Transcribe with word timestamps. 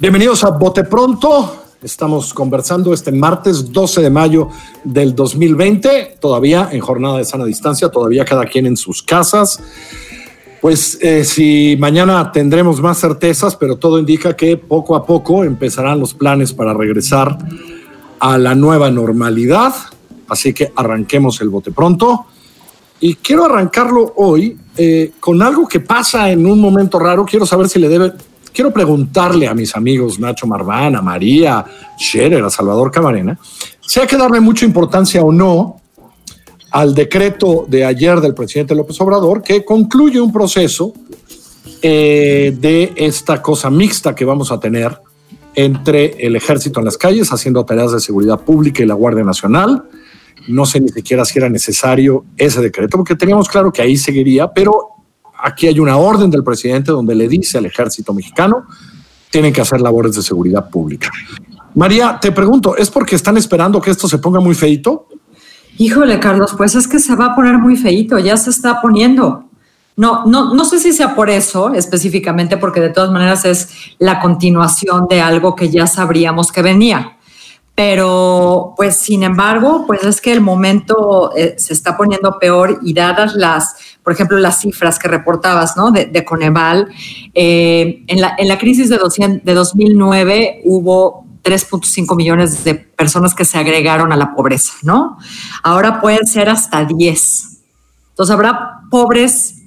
Bienvenidos 0.00 0.44
a 0.44 0.50
Bote 0.52 0.84
Pronto. 0.84 1.62
Estamos 1.82 2.32
conversando 2.32 2.94
este 2.94 3.12
martes 3.12 3.70
12 3.70 4.00
de 4.00 4.08
mayo 4.08 4.48
del 4.82 5.14
2020, 5.14 6.16
todavía 6.18 6.70
en 6.72 6.80
jornada 6.80 7.18
de 7.18 7.26
sana 7.26 7.44
distancia, 7.44 7.90
todavía 7.90 8.24
cada 8.24 8.46
quien 8.46 8.64
en 8.64 8.78
sus 8.78 9.02
casas. 9.02 9.60
Pues 10.62 10.96
eh, 11.02 11.22
si 11.22 11.76
mañana 11.78 12.32
tendremos 12.32 12.80
más 12.80 12.98
certezas, 12.98 13.56
pero 13.56 13.76
todo 13.76 13.98
indica 13.98 14.34
que 14.34 14.56
poco 14.56 14.96
a 14.96 15.04
poco 15.04 15.44
empezarán 15.44 16.00
los 16.00 16.14
planes 16.14 16.54
para 16.54 16.72
regresar 16.72 17.36
a 18.20 18.38
la 18.38 18.54
nueva 18.54 18.90
normalidad. 18.90 19.74
Así 20.28 20.54
que 20.54 20.72
arranquemos 20.76 21.42
el 21.42 21.50
bote 21.50 21.72
pronto. 21.72 22.24
Y 23.00 23.16
quiero 23.16 23.44
arrancarlo 23.44 24.14
hoy 24.16 24.56
eh, 24.78 25.12
con 25.20 25.42
algo 25.42 25.68
que 25.68 25.80
pasa 25.80 26.30
en 26.30 26.46
un 26.46 26.58
momento 26.58 26.98
raro. 26.98 27.26
Quiero 27.26 27.44
saber 27.44 27.68
si 27.68 27.78
le 27.78 27.90
debe, 27.90 28.12
quiero 28.52 28.72
preguntarle 28.72 29.48
a 29.48 29.54
mis 29.54 29.74
amigos 29.74 30.18
Nacho 30.18 30.46
Marván, 30.46 30.96
a 30.96 31.02
María 31.02 31.64
Scherer, 31.98 32.44
a 32.44 32.50
Salvador 32.50 32.90
Camarena, 32.90 33.38
si 33.80 34.00
hay 34.00 34.06
que 34.06 34.16
darle 34.16 34.40
mucha 34.40 34.64
importancia 34.64 35.22
o 35.22 35.32
no 35.32 35.80
al 36.70 36.94
decreto 36.94 37.66
de 37.68 37.84
ayer 37.84 38.20
del 38.20 38.34
presidente 38.34 38.74
López 38.74 39.00
Obrador 39.00 39.42
que 39.42 39.64
concluye 39.64 40.20
un 40.20 40.32
proceso 40.32 40.92
eh, 41.82 42.54
de 42.58 42.92
esta 42.96 43.42
cosa 43.42 43.70
mixta 43.70 44.14
que 44.14 44.24
vamos 44.24 44.52
a 44.52 44.60
tener 44.60 44.96
entre 45.54 46.26
el 46.26 46.36
ejército 46.36 46.78
en 46.78 46.86
las 46.86 46.96
calles 46.96 47.32
haciendo 47.32 47.64
tareas 47.64 47.92
de 47.92 48.00
seguridad 48.00 48.40
pública 48.40 48.82
y 48.82 48.86
la 48.86 48.94
Guardia 48.94 49.24
Nacional. 49.24 49.84
No 50.48 50.64
sé 50.64 50.80
ni 50.80 50.88
siquiera 50.88 51.24
si 51.24 51.38
era 51.38 51.48
necesario 51.48 52.24
ese 52.36 52.60
decreto, 52.60 52.96
porque 52.96 53.16
teníamos 53.16 53.48
claro 53.48 53.72
que 53.72 53.82
ahí 53.82 53.96
seguiría, 53.96 54.48
pero 54.52 54.99
aquí 55.42 55.66
hay 55.66 55.78
una 55.80 55.96
orden 55.96 56.30
del 56.30 56.44
presidente 56.44 56.92
donde 56.92 57.14
le 57.14 57.28
dice 57.28 57.58
al 57.58 57.66
ejército 57.66 58.12
mexicano, 58.12 58.66
tienen 59.30 59.52
que 59.52 59.60
hacer 59.60 59.80
labores 59.80 60.16
de 60.16 60.22
seguridad 60.22 60.68
pública. 60.68 61.10
María, 61.74 62.18
te 62.20 62.32
pregunto, 62.32 62.76
¿es 62.76 62.90
porque 62.90 63.16
están 63.16 63.36
esperando 63.36 63.80
que 63.80 63.90
esto 63.90 64.08
se 64.08 64.18
ponga 64.18 64.40
muy 64.40 64.54
feito? 64.54 65.06
Híjole, 65.78 66.18
Carlos, 66.18 66.54
pues 66.56 66.74
es 66.74 66.88
que 66.88 66.98
se 66.98 67.14
va 67.14 67.26
a 67.26 67.34
poner 67.34 67.58
muy 67.58 67.76
feito, 67.76 68.18
ya 68.18 68.36
se 68.36 68.50
está 68.50 68.80
poniendo. 68.80 69.44
No, 69.96 70.26
no, 70.26 70.54
no 70.54 70.64
sé 70.64 70.78
si 70.78 70.92
sea 70.92 71.14
por 71.14 71.30
eso 71.30 71.72
específicamente, 71.74 72.56
porque 72.56 72.80
de 72.80 72.90
todas 72.90 73.10
maneras 73.10 73.44
es 73.44 73.68
la 73.98 74.20
continuación 74.20 75.06
de 75.08 75.20
algo 75.20 75.54
que 75.54 75.70
ya 75.70 75.86
sabríamos 75.86 76.50
que 76.50 76.62
venía. 76.62 77.18
Pero, 77.82 78.74
pues, 78.76 78.98
sin 78.98 79.22
embargo, 79.22 79.84
pues 79.86 80.04
es 80.04 80.20
que 80.20 80.34
el 80.34 80.42
momento 80.42 81.32
eh, 81.34 81.54
se 81.56 81.72
está 81.72 81.96
poniendo 81.96 82.38
peor 82.38 82.78
y 82.82 82.92
dadas 82.92 83.34
las, 83.34 83.74
por 84.02 84.12
ejemplo, 84.12 84.36
las 84.36 84.60
cifras 84.60 84.98
que 84.98 85.08
reportabas, 85.08 85.78
¿no? 85.78 85.90
De, 85.90 86.24
Coneval, 86.26 86.88
eh, 87.32 88.04
en, 88.06 88.20
la, 88.20 88.34
en 88.36 88.48
la 88.48 88.58
crisis 88.58 88.90
de, 88.90 88.98
200, 88.98 89.46
de 89.46 89.54
2009 89.54 90.60
hubo 90.66 91.24
3.5 91.42 92.14
millones 92.16 92.64
de 92.64 92.74
personas 92.74 93.34
que 93.34 93.46
se 93.46 93.56
agregaron 93.56 94.12
a 94.12 94.16
la 94.16 94.34
pobreza, 94.34 94.74
¿no? 94.82 95.16
Ahora 95.62 96.02
pueden 96.02 96.26
ser 96.26 96.50
hasta 96.50 96.84
10. 96.84 97.62
Entonces 98.10 98.34
habrá 98.34 98.82
pobres 98.90 99.59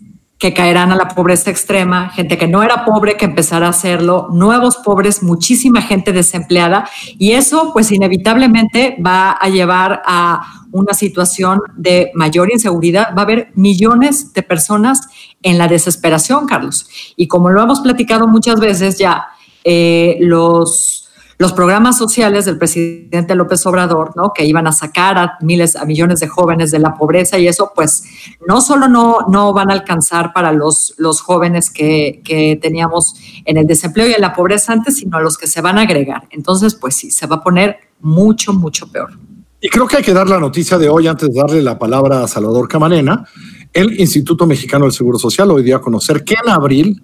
que 0.44 0.54
caerán 0.54 0.92
a 0.92 0.98
la 0.98 1.08
pobreza 1.08 1.50
extrema, 1.50 2.10
gente 2.10 2.38
que 2.38 2.50
no 2.50 2.64
era 2.64 2.84
pobre 2.84 3.16
que 3.16 3.24
empezará 3.24 3.68
a 3.68 3.70
hacerlo, 3.70 4.28
nuevos 4.34 4.76
pobres, 4.76 5.24
muchísima 5.24 5.82
gente 5.82 6.12
desempleada 6.12 6.90
y 7.18 7.32
eso 7.32 7.72
pues 7.72 7.94
inevitablemente 7.94 8.98
va 9.02 9.32
a 9.32 9.48
llevar 9.48 10.02
a 10.06 10.66
una 10.74 10.94
situación 10.94 11.62
de 11.78 12.12
mayor 12.14 12.52
inseguridad. 12.52 13.16
Va 13.18 13.22
a 13.22 13.24
haber 13.24 13.54
millones 13.56 14.34
de 14.34 14.44
personas 14.44 15.08
en 15.44 15.58
la 15.58 15.70
desesperación, 15.70 16.46
Carlos. 16.46 16.90
Y 17.16 17.30
como 17.30 17.50
lo 17.50 17.64
hemos 17.64 17.80
platicado 17.80 18.28
muchas 18.28 18.60
veces 18.60 18.98
ya, 18.98 19.28
eh, 19.64 20.18
los 20.20 20.93
los 21.38 21.54
programas 21.54 21.98
sociales 21.98 22.46
del 22.46 22.58
presidente 22.58 23.36
López 23.36 23.66
Obrador, 23.66 24.12
¿no? 24.16 24.32
Que 24.34 24.46
iban 24.46 24.68
a 24.68 24.72
sacar 24.72 25.18
a 25.18 25.38
miles, 25.42 25.76
a 25.76 25.86
millones 25.86 26.20
de 26.20 26.28
jóvenes 26.28 26.72
de 26.72 26.80
la 26.80 26.96
pobreza 26.96 27.38
y 27.40 27.48
eso, 27.48 27.72
pues, 27.76 28.04
no 28.48 28.62
solo 28.62 28.88
no, 28.88 29.20
no 29.28 29.54
van 29.54 29.70
a 29.70 29.74
alcanzar 29.74 30.34
para 30.34 30.52
los, 30.52 30.94
los 30.98 31.22
jóvenes 31.22 31.70
que, 31.70 32.22
que 32.24 32.58
teníamos 32.62 33.16
en 33.46 33.58
el 33.58 33.68
desempleo 33.68 34.08
y 34.08 34.14
en 34.14 34.22
la 34.22 34.34
pobreza 34.34 34.74
antes, 34.74 34.98
sino 34.98 35.18
a 35.18 35.22
los 35.22 35.38
que 35.38 35.48
se 35.48 35.62
van 35.62 35.78
a 35.78 35.82
agregar. 35.82 36.28
Entonces, 36.30 36.76
pues 36.76 36.96
sí, 36.96 37.12
se 37.12 37.28
va 37.28 37.38
a 37.38 37.44
poner 37.44 37.78
mucho, 38.00 38.54
mucho 38.54 38.92
peor. 38.92 39.12
Y 39.60 39.70
creo 39.70 39.88
que 39.88 39.98
hay 39.98 40.04
que 40.04 40.14
dar 40.14 40.28
la 40.28 40.40
noticia 40.40 40.78
de 40.78 40.90
hoy 40.90 41.08
antes 41.08 41.30
de 41.30 41.40
darle 41.40 41.62
la 41.62 41.80
palabra 41.80 42.22
a 42.22 42.28
Salvador 42.28 42.68
Camarena. 42.68 43.26
El 43.72 43.98
Instituto 44.00 44.46
Mexicano 44.46 44.84
del 44.84 44.92
Seguro 44.92 45.18
Social 45.18 45.50
hoy 45.52 45.64
dio 45.64 45.78
a 45.78 45.82
conocer 45.82 46.24
que 46.24 46.36
en 46.44 46.50
abril 46.50 47.02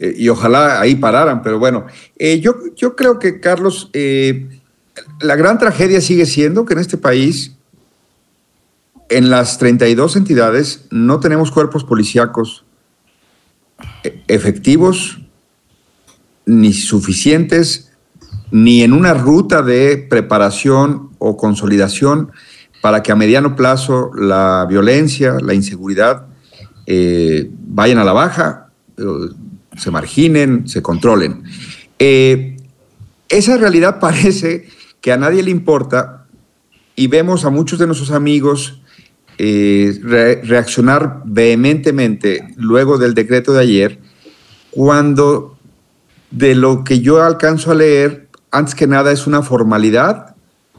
Eh, 0.00 0.12
y 0.18 0.28
ojalá 0.28 0.80
ahí 0.80 0.96
pararan, 0.96 1.40
pero 1.40 1.60
bueno, 1.60 1.86
yo, 2.18 2.56
yo 2.74 2.96
creo 2.96 3.20
que, 3.20 3.38
Carlos, 3.38 3.92
la 5.20 5.36
gran 5.36 5.60
tragedia 5.60 6.00
sigue 6.00 6.26
siendo 6.26 6.64
que 6.64 6.72
en 6.72 6.80
este 6.80 6.98
país 6.98 7.53
en 9.08 9.30
las 9.30 9.58
32 9.58 10.16
entidades 10.16 10.86
no 10.90 11.20
tenemos 11.20 11.50
cuerpos 11.50 11.84
policíacos 11.84 12.64
e-, 14.02 14.22
efectivos, 14.28 15.20
ni 16.46 16.72
suficientes, 16.72 17.92
ni 18.50 18.82
en 18.82 18.92
una 18.92 19.14
ruta 19.14 19.62
de 19.62 19.96
preparación 19.96 21.10
o 21.18 21.36
consolidación 21.36 22.30
para 22.80 23.02
que 23.02 23.12
a 23.12 23.16
mediano 23.16 23.56
plazo 23.56 24.10
la 24.14 24.66
violencia, 24.68 25.38
la 25.40 25.54
inseguridad 25.54 26.26
eh, 26.86 27.50
vayan 27.66 27.98
a 27.98 28.04
la 28.04 28.12
baja, 28.12 28.68
se 29.76 29.90
marginen, 29.90 30.68
se 30.68 30.82
controlen. 30.82 31.44
Eh, 31.98 32.56
esa 33.28 33.56
realidad 33.56 33.98
parece 34.00 34.68
que 35.00 35.12
a 35.12 35.16
nadie 35.16 35.42
le 35.42 35.50
importa 35.50 36.26
y 36.94 37.08
vemos 37.08 37.44
a 37.44 37.50
muchos 37.50 37.78
de 37.78 37.86
nuestros 37.86 38.10
amigos 38.10 38.82
reaccionar 39.38 41.22
vehementemente 41.24 42.54
luego 42.56 42.98
del 42.98 43.14
decreto 43.14 43.52
de 43.52 43.60
ayer, 43.60 43.98
cuando 44.70 45.56
de 46.30 46.54
lo 46.54 46.84
que 46.84 47.00
yo 47.00 47.22
alcanzo 47.22 47.70
a 47.70 47.74
leer, 47.74 48.28
antes 48.50 48.74
que 48.74 48.86
nada 48.86 49.12
es 49.12 49.26
una 49.26 49.42
formalidad 49.42 50.36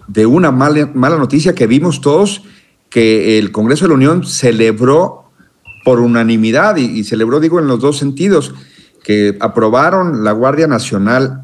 de 0.07 0.25
una 0.25 0.51
mala, 0.51 0.89
mala 0.93 1.17
noticia 1.17 1.55
que 1.55 1.67
vimos 1.67 2.01
todos, 2.01 2.43
que 2.89 3.39
el 3.39 3.51
Congreso 3.51 3.85
de 3.85 3.89
la 3.89 3.95
Unión 3.95 4.25
celebró 4.25 5.31
por 5.83 5.99
unanimidad 5.99 6.77
y, 6.77 6.85
y 6.85 7.03
celebró, 7.03 7.39
digo, 7.39 7.59
en 7.59 7.67
los 7.67 7.79
dos 7.79 7.97
sentidos, 7.97 8.53
que 9.03 9.37
aprobaron 9.39 10.23
la 10.23 10.31
Guardia 10.31 10.67
Nacional 10.67 11.43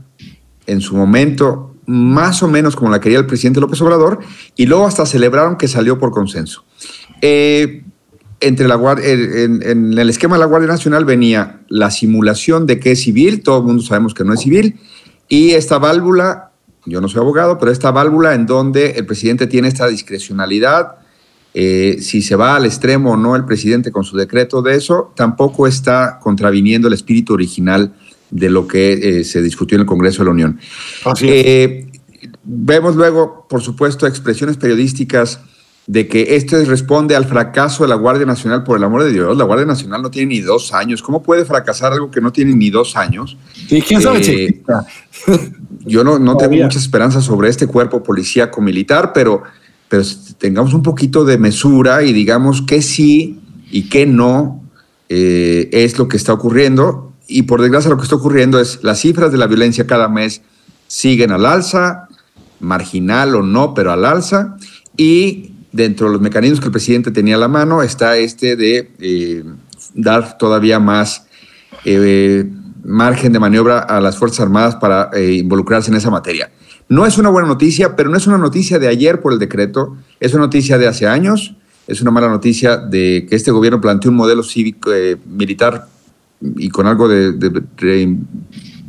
en 0.67 0.81
su 0.81 0.95
momento 0.95 1.71
más 1.85 2.41
o 2.41 2.47
menos 2.47 2.75
como 2.75 2.91
la 2.91 2.99
quería 2.99 3.19
el 3.19 3.25
presidente 3.25 3.59
López 3.59 3.81
Obrador, 3.81 4.19
y 4.55 4.65
luego 4.65 4.85
hasta 4.85 5.05
celebraron 5.05 5.57
que 5.57 5.67
salió 5.67 5.99
por 5.99 6.11
consenso. 6.11 6.63
Eh, 7.21 7.83
entre 8.39 8.67
la 8.67 8.75
en, 9.03 9.97
el 9.97 10.09
esquema 10.09 10.35
de 10.35 10.39
la 10.39 10.47
Guardia 10.47 10.67
Nacional 10.67 11.05
venía 11.05 11.61
la 11.69 11.91
simulación 11.91 12.65
de 12.65 12.79
que 12.79 12.91
es 12.91 13.01
civil, 13.01 13.43
todo 13.43 13.59
el 13.59 13.65
mundo 13.65 13.83
sabemos 13.83 14.15
que 14.15 14.23
no 14.23 14.33
es 14.33 14.41
civil, 14.41 14.79
y 15.29 15.51
esta 15.51 15.77
válvula, 15.77 16.51
yo 16.85 16.99
no 17.01 17.07
soy 17.07 17.21
abogado, 17.21 17.59
pero 17.59 17.71
esta 17.71 17.91
válvula 17.91 18.33
en 18.33 18.47
donde 18.47 18.91
el 18.91 19.05
presidente 19.05 19.45
tiene 19.45 19.67
esta 19.67 19.87
discrecionalidad, 19.87 20.95
eh, 21.53 21.97
si 21.99 22.21
se 22.21 22.35
va 22.35 22.55
al 22.55 22.65
extremo 22.65 23.11
o 23.11 23.17
no 23.17 23.35
el 23.35 23.45
presidente 23.45 23.91
con 23.91 24.03
su 24.03 24.17
decreto 24.17 24.63
de 24.63 24.75
eso, 24.75 25.13
tampoco 25.15 25.67
está 25.67 26.17
contraviniendo 26.19 26.87
el 26.87 26.95
espíritu 26.95 27.33
original 27.33 27.93
de 28.31 28.49
lo 28.49 28.67
que 28.67 28.93
eh, 28.93 29.23
se 29.23 29.41
discutió 29.41 29.75
en 29.75 29.81
el 29.81 29.87
Congreso 29.87 30.23
de 30.23 30.25
la 30.25 30.31
Unión. 30.31 30.59
vemos 32.43 32.95
luego, 32.95 33.45
por 33.47 33.61
supuesto, 33.61 34.07
expresiones 34.07 34.57
periodísticas 34.57 35.41
de 35.87 36.07
que 36.07 36.35
esto 36.35 36.63
responde 36.65 37.15
al 37.15 37.25
fracaso 37.25 37.83
de 37.83 37.89
la 37.89 37.95
Guardia 37.95 38.25
Nacional, 38.25 38.63
por 38.63 38.77
el 38.77 38.83
amor 38.83 39.03
de 39.03 39.11
Dios, 39.11 39.35
la 39.35 39.43
Guardia 39.43 39.65
Nacional 39.65 40.01
no 40.01 40.11
tiene 40.11 40.35
ni 40.35 40.41
dos 40.41 40.73
años. 40.73 41.01
¿Cómo 41.01 41.23
puede 41.23 41.43
fracasar 41.43 41.93
algo 41.93 42.11
que 42.11 42.21
no 42.21 42.31
tiene 42.31 42.53
ni 42.53 42.69
dos 42.69 42.95
años? 42.95 43.37
Sí, 43.67 43.81
quién 43.81 44.01
sabe 44.01 44.21
Eh, 44.21 44.63
Yo 45.85 46.03
no, 46.03 46.19
no 46.19 46.37
tengo 46.37 46.55
muchas 46.55 46.83
esperanzas 46.83 47.25
sobre 47.25 47.49
este 47.49 47.67
cuerpo 47.67 48.03
policíaco 48.03 48.61
militar, 48.61 49.11
pero, 49.13 49.43
pero 49.89 50.03
tengamos 50.37 50.73
un 50.73 50.83
poquito 50.83 51.25
de 51.25 51.37
mesura 51.37 52.03
y 52.03 52.13
digamos 52.13 52.61
que 52.61 52.81
sí 52.81 53.39
y 53.71 53.89
que 53.89 54.05
no 54.05 54.63
eh, 55.09 55.69
es 55.71 55.97
lo 55.97 56.07
que 56.07 56.17
está 56.17 56.33
ocurriendo. 56.33 57.13
Y 57.27 57.43
por 57.43 57.61
desgracia 57.61 57.89
lo 57.89 57.97
que 57.97 58.03
está 58.03 58.15
ocurriendo 58.15 58.59
es 58.59 58.79
las 58.83 58.99
cifras 58.99 59.31
de 59.31 59.37
la 59.37 59.47
violencia 59.47 59.87
cada 59.87 60.07
mes 60.07 60.41
siguen 60.87 61.31
al 61.31 61.45
alza, 61.45 62.07
marginal 62.59 63.35
o 63.35 63.41
no, 63.41 63.73
pero 63.73 63.91
al 63.91 64.05
alza. 64.05 64.57
Y 64.95 65.51
dentro 65.71 66.07
de 66.07 66.13
los 66.13 66.21
mecanismos 66.21 66.59
que 66.59 66.67
el 66.67 66.71
presidente 66.71 67.11
tenía 67.11 67.35
a 67.35 67.39
la 67.39 67.47
mano 67.47 67.81
está 67.81 68.17
este 68.17 68.55
de 68.55 68.91
eh, 68.99 69.43
dar 69.93 70.37
todavía 70.37 70.79
más 70.79 71.25
eh, 71.85 72.49
margen 72.83 73.31
de 73.31 73.39
maniobra 73.39 73.79
a 73.79 74.01
las 74.01 74.17
Fuerzas 74.17 74.41
Armadas 74.41 74.75
para 74.75 75.09
eh, 75.13 75.33
involucrarse 75.33 75.91
en 75.91 75.97
esa 75.97 76.09
materia. 76.09 76.51
No 76.89 77.05
es 77.05 77.17
una 77.17 77.29
buena 77.29 77.47
noticia, 77.47 77.95
pero 77.95 78.09
no 78.09 78.17
es 78.17 78.27
una 78.27 78.37
noticia 78.37 78.79
de 78.79 78.87
ayer 78.87 79.21
por 79.21 79.31
el 79.31 79.39
decreto, 79.39 79.95
es 80.19 80.33
una 80.33 80.43
noticia 80.43 80.77
de 80.77 80.87
hace 80.87 81.07
años, 81.07 81.55
es 81.87 82.01
una 82.01 82.11
mala 82.11 82.27
noticia 82.27 82.77
de 82.77 83.25
que 83.29 83.35
este 83.35 83.51
gobierno 83.51 83.79
planteó 83.79 84.11
un 84.11 84.17
modelo 84.17 84.43
cívico 84.43 84.91
militar 85.25 85.87
y 86.41 86.69
con 86.69 86.87
algo 86.87 87.07
de, 87.07 87.31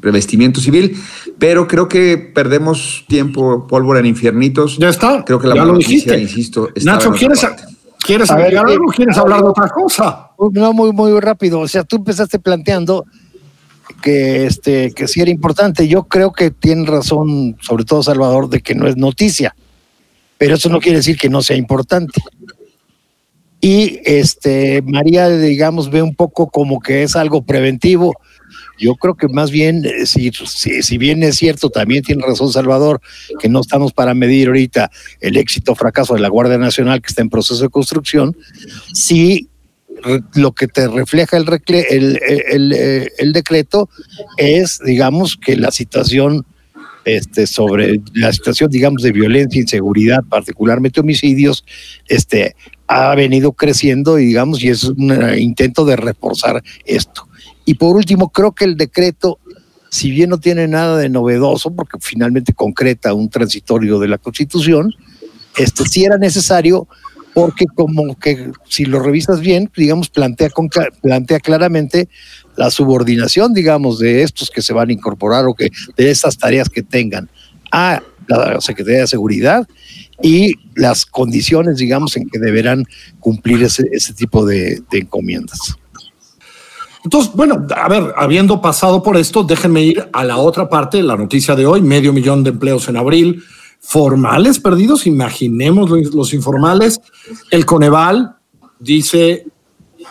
revestimiento 0.03 0.61
civil, 0.61 1.01
pero 1.39 1.67
creo 1.67 1.89
que 1.89 2.19
perdemos 2.19 3.05
tiempo, 3.09 3.67
pólvora 3.67 4.01
en 4.01 4.07
infiernitos. 4.07 4.77
Ya 4.79 4.91
está. 4.91 5.25
Creo 5.25 5.39
que 5.39 5.47
la 5.47 5.55
ya 5.55 5.65
lo 5.65 5.75
noticia, 5.75 6.19
insisto, 6.19 6.69
está 6.75 6.93
Nacho, 6.93 7.13
¿quieres. 7.13 7.47
¿quieres 8.05 8.31
A 8.31 8.37
ver, 8.37 8.51
¿qué? 8.51 8.59
algo 8.59 8.87
o 8.87 8.93
quieres 8.93 9.17
hablar 9.17 9.41
de 9.41 9.49
otra 9.49 9.69
cosa? 9.69 10.31
No, 10.53 10.73
muy, 10.73 10.93
muy 10.93 11.19
rápido. 11.21 11.61
O 11.61 11.69
sea, 11.69 11.85
tú 11.85 11.97
empezaste 11.97 12.39
planteando 12.39 13.07
que, 14.03 14.47
este, 14.47 14.93
que 14.93 15.07
sí 15.07 15.21
era 15.21 15.31
importante. 15.31 15.87
Yo 15.87 16.05
creo 16.05 16.33
que 16.33 16.51
tiene 16.51 16.85
razón, 16.85 17.57
sobre 17.61 17.85
todo 17.85 18.03
Salvador, 18.03 18.49
de 18.49 18.61
que 18.61 18.75
no 18.75 18.89
es 18.89 18.97
noticia. 18.97 19.55
Pero 20.37 20.57
eso 20.57 20.69
no 20.69 20.81
quiere 20.81 20.99
decir 20.99 21.17
que 21.17 21.29
no 21.29 21.43
sea 21.43 21.57
importante. 21.57 22.21
Y 23.61 24.01
este, 24.05 24.83
María, 24.83 25.29
digamos, 25.29 25.89
ve 25.89 26.03
un 26.03 26.17
poco 26.17 26.49
como 26.49 26.81
que 26.81 27.05
es 27.05 27.15
algo 27.15 27.43
preventivo. 27.43 28.13
Yo 28.83 28.97
creo 28.97 29.15
que 29.15 29.29
más 29.29 29.53
bien, 29.53 29.85
eh, 29.85 30.07
si, 30.07 30.33
si, 30.33 30.99
bien 30.99 31.23
es 31.23 31.37
cierto, 31.37 31.71
también 31.71 32.03
tiene 32.03 32.27
razón 32.27 32.53
Salvador, 32.53 33.01
que 33.39 33.49
no 33.49 33.61
estamos 33.61 33.93
para 33.93 34.13
medir 34.13 34.49
ahorita 34.49 34.91
el 35.21 35.37
éxito 35.37 35.73
o 35.73 35.75
fracaso 35.77 36.15
de 36.15 36.21
la 36.21 36.29
Guardia 36.29 36.59
Nacional 36.59 37.01
que 37.01 37.07
está 37.07 37.23
en 37.23 37.31
proceso 37.31 37.63
de 37.63 37.69
construcción, 37.69 38.37
sí 38.93 39.49
lo 40.35 40.51
que 40.51 40.67
te 40.67 40.89
refleja 40.89 41.39
eh, 41.39 43.09
el 43.19 43.33
decreto 43.33 43.89
es, 44.37 44.81
digamos, 44.85 45.37
que 45.37 45.57
la 45.57 45.71
situación 45.71 46.45
este, 47.05 47.47
sobre 47.47 48.01
la 48.15 48.33
situación, 48.33 48.71
digamos, 48.71 49.03
de 49.03 49.13
violencia, 49.13 49.61
inseguridad, 49.61 50.23
particularmente 50.29 51.01
homicidios, 51.01 51.65
este, 52.09 52.55
ha 52.87 53.15
venido 53.15 53.53
creciendo 53.53 54.19
y, 54.19 54.27
digamos, 54.27 54.63
y 54.63 54.69
es 54.69 54.85
un 54.85 55.11
eh, 55.11 55.41
intento 55.41 55.85
de 55.85 55.97
reforzar 55.97 56.63
esto. 56.85 57.29
Y 57.65 57.75
por 57.75 57.97
último, 57.97 58.31
creo 58.31 58.53
que 58.53 58.65
el 58.65 58.77
decreto, 58.77 59.39
si 59.91 60.11
bien 60.11 60.31
no 60.31 60.39
tiene 60.39 60.67
nada 60.69 60.97
de 60.97 61.09
novedoso, 61.09 61.75
porque 61.75 61.99
finalmente 62.01 62.53
concreta 62.53 63.15
un 63.15 63.29
transitorio 63.29 63.99
de 63.99 64.09
la 64.09 64.19
Constitución, 64.19 64.93
este 65.57 65.85
sí 65.85 66.05
era 66.05 66.19
necesario 66.19 66.89
porque 67.35 67.67
como 67.67 68.19
que 68.19 68.51
si 68.69 68.85
lo 68.85 69.01
revisas 69.01 69.41
bien, 69.41 69.71
digamos, 69.75 70.11
plantea, 70.11 70.51
plantea 71.01 71.41
claramente 71.41 72.09
la 72.57 72.71
subordinación, 72.71 73.55
digamos, 73.55 73.99
de 73.99 74.23
estos 74.23 74.51
que 74.51 74.61
se 74.61 74.75
van 74.75 74.91
a 74.91 74.93
incorporar 74.93 75.47
o 75.47 75.55
que 75.55 75.71
de 75.97 76.11
esas 76.11 76.37
tareas 76.37 76.69
que 76.69 76.83
tengan 76.83 77.31
a 77.71 78.03
la 78.29 78.61
Secretaría 78.61 79.01
de 79.01 79.07
Seguridad 79.07 79.67
y 80.23 80.55
las 80.75 81.07
condiciones, 81.07 81.79
digamos, 81.79 82.17
en 82.17 82.29
que 82.29 82.39
deberán 82.39 82.85
cumplir 83.19 83.63
ese, 83.63 84.13
tipo 84.15 84.45
de 84.45 84.83
encomiendas. 84.93 85.77
Entonces, 87.05 87.33
bueno, 87.35 87.67
a 87.75 87.89
ver, 87.89 88.15
habiendo 88.17 88.61
pasado 88.61 89.03
por 89.03 89.17
esto, 89.17 89.43
déjenme 89.43 89.83
ir 89.83 90.09
a 90.13 90.25
la 90.25 90.37
otra 90.37 90.69
parte, 90.69 91.03
la 91.03 91.17
noticia 91.17 91.57
de 91.57 91.67
hoy, 91.67 91.83
medio 91.83 92.13
millón 92.13 92.45
de 92.45 92.51
empleos 92.51 92.89
en 92.89 92.97
abril, 92.97 93.43
formales 93.81 94.61
perdidos, 94.61 95.07
imaginemos 95.07 95.91
los, 95.91 96.33
informales. 96.33 97.01
El 97.51 97.67
Coneval 97.67 98.37
dice 98.79 99.47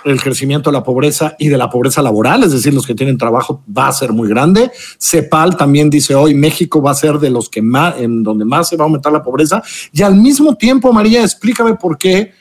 el 0.03 0.21
crecimiento 0.21 0.69
de 0.69 0.77
la 0.77 0.83
pobreza 0.83 1.35
y 1.39 1.47
de 1.47 1.57
la 1.57 1.69
pobreza 1.69 2.01
laboral, 2.01 2.43
es 2.43 2.51
decir, 2.51 2.73
los 2.73 2.85
que 2.85 2.95
tienen 2.95 3.17
trabajo 3.17 3.63
va 3.75 3.87
a 3.87 3.93
ser 3.93 4.11
muy 4.11 4.27
grande. 4.27 4.71
CEPAL 4.99 5.55
también 5.55 5.89
dice 5.89 6.15
hoy 6.15 6.33
México 6.33 6.81
va 6.81 6.91
a 6.91 6.95
ser 6.95 7.19
de 7.19 7.29
los 7.29 7.49
que 7.49 7.61
más, 7.61 7.97
en 7.99 8.23
donde 8.23 8.43
más 8.43 8.67
se 8.67 8.75
va 8.75 8.83
a 8.83 8.87
aumentar 8.87 9.13
la 9.13 9.23
pobreza. 9.23 9.63
Y 9.93 10.01
al 10.01 10.15
mismo 10.15 10.55
tiempo, 10.55 10.91
María, 10.91 11.23
explícame 11.23 11.75
por 11.75 11.97
qué, 11.97 12.33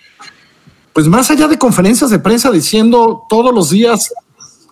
pues 0.93 1.07
más 1.07 1.31
allá 1.31 1.47
de 1.47 1.59
conferencias 1.59 2.11
de 2.11 2.19
prensa 2.19 2.51
diciendo 2.51 3.23
todos 3.29 3.55
los 3.55 3.71
días 3.71 4.13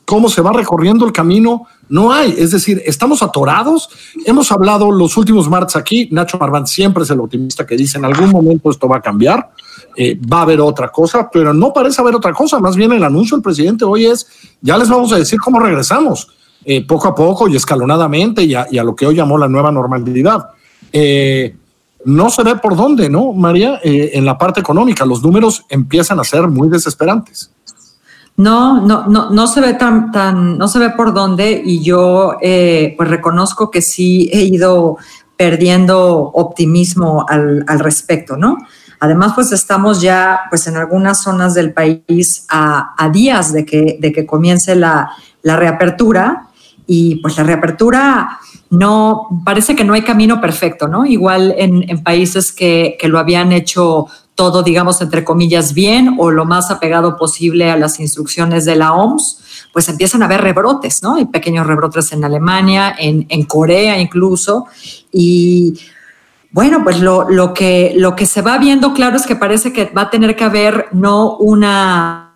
cómo 0.08 0.30
se 0.30 0.40
va 0.40 0.54
recorriendo 0.54 1.04
el 1.04 1.12
camino, 1.12 1.66
no 1.90 2.10
hay. 2.10 2.34
Es 2.38 2.52
decir, 2.52 2.82
estamos 2.86 3.22
atorados. 3.22 3.90
Hemos 4.24 4.50
hablado 4.50 4.90
los 4.90 5.14
últimos 5.18 5.50
martes 5.50 5.76
aquí. 5.76 6.08
Nacho 6.10 6.38
Marván 6.38 6.66
siempre 6.66 7.02
es 7.02 7.10
el 7.10 7.20
optimista 7.20 7.66
que 7.66 7.76
dice 7.76 7.98
en 7.98 8.06
algún 8.06 8.30
momento 8.30 8.70
esto 8.70 8.88
va 8.88 8.96
a 8.96 9.00
cambiar, 9.02 9.50
eh, 9.94 10.18
va 10.18 10.38
a 10.38 10.42
haber 10.44 10.62
otra 10.62 10.88
cosa, 10.88 11.28
pero 11.30 11.52
no 11.52 11.74
parece 11.74 12.00
haber 12.00 12.14
otra 12.14 12.32
cosa. 12.32 12.58
Más 12.58 12.74
bien 12.74 12.90
el 12.92 13.04
anuncio 13.04 13.36
del 13.36 13.42
presidente 13.42 13.84
hoy 13.84 14.06
es, 14.06 14.26
ya 14.62 14.78
les 14.78 14.88
vamos 14.88 15.12
a 15.12 15.16
decir 15.16 15.38
cómo 15.38 15.60
regresamos, 15.60 16.28
eh, 16.64 16.86
poco 16.86 17.08
a 17.08 17.14
poco 17.14 17.46
y 17.46 17.56
escalonadamente 17.56 18.44
y 18.44 18.54
a, 18.54 18.66
lo 18.82 18.96
que 18.96 19.06
hoy 19.06 19.14
llamó 19.14 19.36
la 19.36 19.46
nueva 19.46 19.70
normalidad. 19.70 20.48
Eh, 20.90 21.54
no 22.06 22.30
se 22.30 22.42
ve 22.44 22.56
por 22.56 22.76
dónde, 22.76 23.10
¿no, 23.10 23.34
María? 23.34 23.78
En 23.82 24.24
la 24.24 24.38
parte 24.38 24.60
económica, 24.60 25.04
los 25.04 25.22
números 25.22 25.66
empiezan 25.68 26.18
a 26.18 26.24
ser 26.24 26.48
muy 26.48 26.70
desesperantes. 26.70 27.50
No, 28.38 28.80
no, 28.80 29.08
no, 29.08 29.30
no 29.30 29.46
se 29.48 29.60
ve 29.60 29.74
tan, 29.74 30.12
tan, 30.12 30.58
no 30.58 30.68
se 30.68 30.78
ve 30.78 30.90
por 30.90 31.12
dónde 31.12 31.60
y 31.64 31.82
yo 31.82 32.36
eh, 32.40 32.94
pues 32.96 33.10
reconozco 33.10 33.68
que 33.68 33.82
sí 33.82 34.30
he 34.32 34.42
ido 34.42 34.96
perdiendo 35.36 36.30
optimismo 36.34 37.26
al, 37.28 37.64
al, 37.66 37.80
respecto, 37.80 38.36
¿no? 38.36 38.56
Además, 39.00 39.32
pues 39.34 39.50
estamos 39.50 40.00
ya 40.00 40.42
pues 40.50 40.68
en 40.68 40.76
algunas 40.76 41.20
zonas 41.20 41.54
del 41.54 41.72
país 41.72 42.46
a, 42.48 42.94
a 42.96 43.08
días 43.08 43.52
de 43.52 43.66
que, 43.66 43.98
de 44.00 44.12
que 44.12 44.24
comience 44.24 44.76
la, 44.76 45.10
la 45.42 45.56
reapertura 45.56 46.46
y 46.86 47.16
pues 47.16 47.36
la 47.38 47.42
reapertura 47.42 48.38
no, 48.70 49.42
parece 49.44 49.74
que 49.74 49.82
no 49.82 49.94
hay 49.94 50.02
camino 50.02 50.40
perfecto, 50.40 50.86
¿no? 50.86 51.04
Igual 51.04 51.56
en, 51.58 51.90
en 51.90 52.04
países 52.04 52.52
que, 52.52 52.96
que 53.00 53.08
lo 53.08 53.18
habían 53.18 53.50
hecho 53.50 54.06
todo, 54.38 54.62
digamos, 54.62 55.00
entre 55.00 55.24
comillas, 55.24 55.74
bien 55.74 56.14
o 56.16 56.30
lo 56.30 56.44
más 56.44 56.70
apegado 56.70 57.16
posible 57.16 57.72
a 57.72 57.76
las 57.76 57.98
instrucciones 57.98 58.64
de 58.64 58.76
la 58.76 58.92
OMS, 58.92 59.68
pues 59.72 59.88
empiezan 59.88 60.22
a 60.22 60.26
haber 60.26 60.42
rebrotes, 60.42 61.02
¿no? 61.02 61.16
Hay 61.16 61.24
pequeños 61.24 61.66
rebrotes 61.66 62.12
en 62.12 62.24
Alemania, 62.24 62.94
en, 62.96 63.42
Corea 63.46 63.98
incluso. 63.98 64.66
Y 65.10 65.80
bueno, 66.52 66.84
pues 66.84 67.00
lo, 67.00 67.28
lo, 67.28 67.52
que, 67.52 67.94
lo 67.96 68.14
que 68.14 68.26
se 68.26 68.40
va 68.40 68.58
viendo 68.58 68.94
claro 68.94 69.16
es 69.16 69.26
que 69.26 69.34
parece 69.34 69.72
que 69.72 69.86
va 69.86 70.02
a 70.02 70.10
tener 70.10 70.36
que 70.36 70.44
haber 70.44 70.86
no 70.92 71.36
una, 71.38 72.32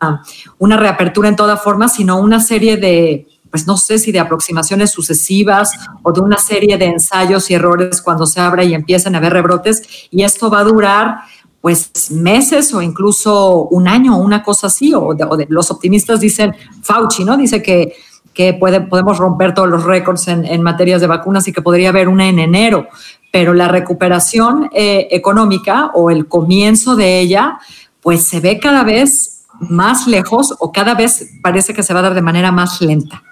una 0.59 0.77
reapertura 0.77 1.29
en 1.29 1.37
toda 1.37 1.57
forma, 1.57 1.89
sino 1.89 2.19
una 2.19 2.41
serie 2.41 2.79
de, 2.79 3.29
pues 3.49 3.65
no 3.69 3.77
sé 3.77 4.01
si 4.01 4.11
de 4.11 4.19
aproximaciones 4.19 4.91
sucesivas 4.91 5.71
o 6.03 6.11
de 6.11 6.21
una 6.21 6.39
serie 6.39 6.77
de 6.79 6.87
ensayos 6.87 7.49
y 7.49 7.55
errores 7.55 8.03
cuando 8.03 8.27
se 8.27 8.41
abra 8.41 8.65
y 8.65 8.75
empiezan 8.75 9.15
a 9.15 9.19
haber 9.19 9.35
rebrotes. 9.35 10.09
Y 10.11 10.25
esto 10.25 10.51
va 10.51 10.59
a 10.59 10.65
durar 10.65 11.19
pues 11.63 12.11
meses 12.11 12.75
o 12.75 12.83
incluso 12.83 13.69
un 13.71 13.87
año, 13.87 14.19
una 14.19 14.43
cosa 14.43 14.67
así, 14.67 14.93
o, 14.93 15.15
de, 15.15 15.25
o 15.25 15.37
de, 15.37 15.47
los 15.49 15.71
optimistas 15.71 16.21
dicen, 16.21 16.55
Fauci, 16.83 17.25
¿no? 17.25 17.37
Dice 17.37 17.63
que, 17.63 17.95
que 18.35 18.53
puede, 18.53 18.81
podemos 18.81 19.17
romper 19.17 19.55
todos 19.55 19.69
los 19.69 19.85
récords 19.85 20.27
en, 20.27 20.45
en, 20.45 20.61
materias 20.61 21.01
de 21.01 21.07
vacunas 21.07 21.47
y 21.47 21.53
que 21.53 21.63
podría 21.63 21.91
haber 21.91 22.09
una 22.09 22.29
en 22.29 22.41
enero, 22.41 22.89
pero 23.31 23.55
la 23.55 23.69
recuperación 23.69 24.71
eh, 24.75 25.07
económica 25.13 25.93
o 25.95 26.11
el 26.11 26.27
comienzo 26.27 26.97
de 26.97 27.21
ella, 27.21 27.59
pues 28.01 28.25
se 28.25 28.41
ve 28.41 28.59
cada 28.59 28.83
vez 28.83 29.45
más 29.61 30.09
lejos 30.09 30.53
o 30.59 30.73
cada 30.73 30.95
vez 30.95 31.31
parece 31.43 31.73
que 31.73 31.85
se 31.85 31.95
va 31.95 32.01
a 32.01 32.03
dar 32.03 32.15
de 32.15 32.23
manera 32.23 32.51
más 32.51 32.81
lenta. 32.81 33.23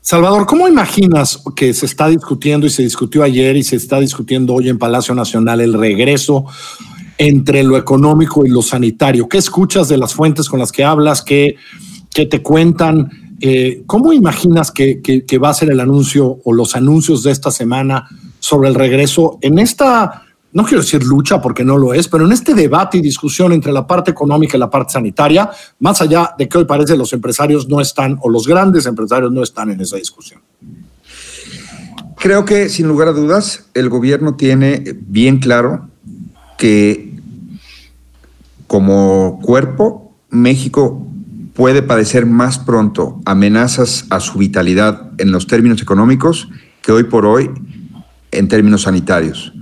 Salvador, 0.00 0.46
¿cómo 0.46 0.66
imaginas 0.66 1.42
que 1.54 1.74
se 1.74 1.84
está 1.84 2.08
discutiendo 2.08 2.66
y 2.66 2.70
se 2.70 2.82
discutió 2.82 3.22
ayer 3.22 3.56
y 3.56 3.62
se 3.62 3.76
está 3.76 4.00
discutiendo 4.00 4.54
hoy 4.54 4.70
en 4.70 4.78
Palacio 4.78 5.14
Nacional 5.14 5.60
el 5.60 5.74
regreso 5.74 6.46
entre 7.18 7.62
lo 7.62 7.76
económico 7.76 8.44
y 8.44 8.48
lo 8.48 8.62
sanitario? 8.62 9.28
¿Qué 9.28 9.38
escuchas 9.38 9.88
de 9.88 9.96
las 9.96 10.14
fuentes 10.14 10.48
con 10.48 10.58
las 10.58 10.72
que 10.72 10.84
hablas? 10.84 11.22
¿Qué, 11.22 11.56
te 12.10 12.42
cuentan? 12.42 13.36
Eh, 13.40 13.82
¿Cómo 13.86 14.12
imaginas 14.12 14.70
que, 14.70 15.00
va 15.42 15.50
a 15.50 15.54
ser 15.54 15.70
el 15.70 15.80
anuncio 15.80 16.38
o 16.44 16.52
los 16.52 16.76
anuncios 16.76 17.22
de 17.22 17.32
esta 17.32 17.50
semana 17.50 18.08
sobre 18.38 18.68
el 18.68 18.74
regreso 18.74 19.38
en 19.40 19.58
esta 19.58 20.22
no 20.54 20.62
quiero 20.62 20.82
decir 20.82 21.02
lucha 21.02 21.42
porque 21.42 21.64
no 21.64 21.76
lo 21.76 21.94
es, 21.94 22.06
pero 22.06 22.24
en 22.24 22.30
este 22.30 22.54
debate 22.54 22.98
y 22.98 23.00
discusión 23.00 23.52
entre 23.52 23.72
la 23.72 23.88
parte 23.88 24.12
económica 24.12 24.56
y 24.56 24.60
la 24.60 24.70
parte 24.70 24.92
sanitaria, 24.92 25.50
más 25.80 26.00
allá 26.00 26.32
de 26.38 26.48
que 26.48 26.58
hoy 26.58 26.64
parece 26.64 26.96
los 26.96 27.12
empresarios 27.12 27.68
no 27.68 27.80
están 27.80 28.18
o 28.22 28.30
los 28.30 28.46
grandes 28.46 28.86
empresarios 28.86 29.32
no 29.32 29.42
están 29.42 29.72
en 29.72 29.80
esa 29.80 29.96
discusión. 29.96 30.40
Creo 32.16 32.44
que 32.44 32.68
sin 32.68 32.86
lugar 32.86 33.08
a 33.08 33.12
dudas 33.12 33.66
el 33.74 33.88
gobierno 33.88 34.36
tiene 34.36 34.96
bien 35.06 35.38
claro 35.38 35.88
que 36.64 37.12
como 38.66 39.38
cuerpo 39.42 40.16
México 40.30 41.06
puede 41.52 41.82
padecer 41.82 42.24
más 42.24 42.58
pronto 42.58 43.20
amenazas 43.26 44.06
a 44.08 44.18
su 44.18 44.38
vitalidad 44.38 45.10
en 45.18 45.30
los 45.30 45.46
términos 45.46 45.82
económicos 45.82 46.48
que 46.80 46.90
hoy 46.90 47.04
por 47.04 47.26
hoy 47.26 47.50
en 48.30 48.48
términos 48.48 48.80
sanitarios. 48.80 49.52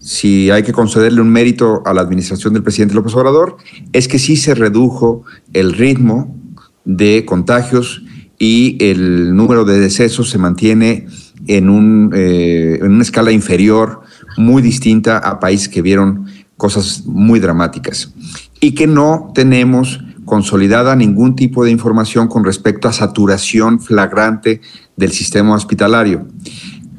Si 0.00 0.50
hay 0.50 0.64
que 0.64 0.72
concederle 0.72 1.20
un 1.20 1.30
mérito 1.30 1.84
a 1.86 1.94
la 1.94 2.00
administración 2.00 2.54
del 2.54 2.64
presidente 2.64 2.96
López 2.96 3.14
Obrador, 3.14 3.58
es 3.92 4.08
que 4.08 4.18
sí 4.18 4.36
se 4.36 4.56
redujo 4.56 5.22
el 5.52 5.74
ritmo 5.74 6.36
de 6.84 7.24
contagios 7.24 8.02
y 8.36 8.78
el 8.80 9.36
número 9.36 9.64
de 9.64 9.78
decesos 9.78 10.28
se 10.28 10.38
mantiene 10.38 11.06
en, 11.46 11.70
un, 11.70 12.10
eh, 12.16 12.78
en 12.80 12.90
una 12.90 13.02
escala 13.02 13.30
inferior, 13.30 14.00
muy 14.36 14.62
distinta 14.62 15.18
a 15.18 15.40
países 15.40 15.68
que 15.68 15.82
vieron 15.82 16.26
cosas 16.58 17.04
muy 17.06 17.40
dramáticas. 17.40 18.12
Y 18.60 18.74
que 18.74 18.86
no 18.86 19.32
tenemos 19.34 20.00
consolidada 20.26 20.94
ningún 20.94 21.34
tipo 21.34 21.64
de 21.64 21.70
información 21.70 22.28
con 22.28 22.44
respecto 22.44 22.86
a 22.86 22.92
saturación 22.92 23.80
flagrante 23.80 24.60
del 24.96 25.12
sistema 25.12 25.54
hospitalario. 25.54 26.28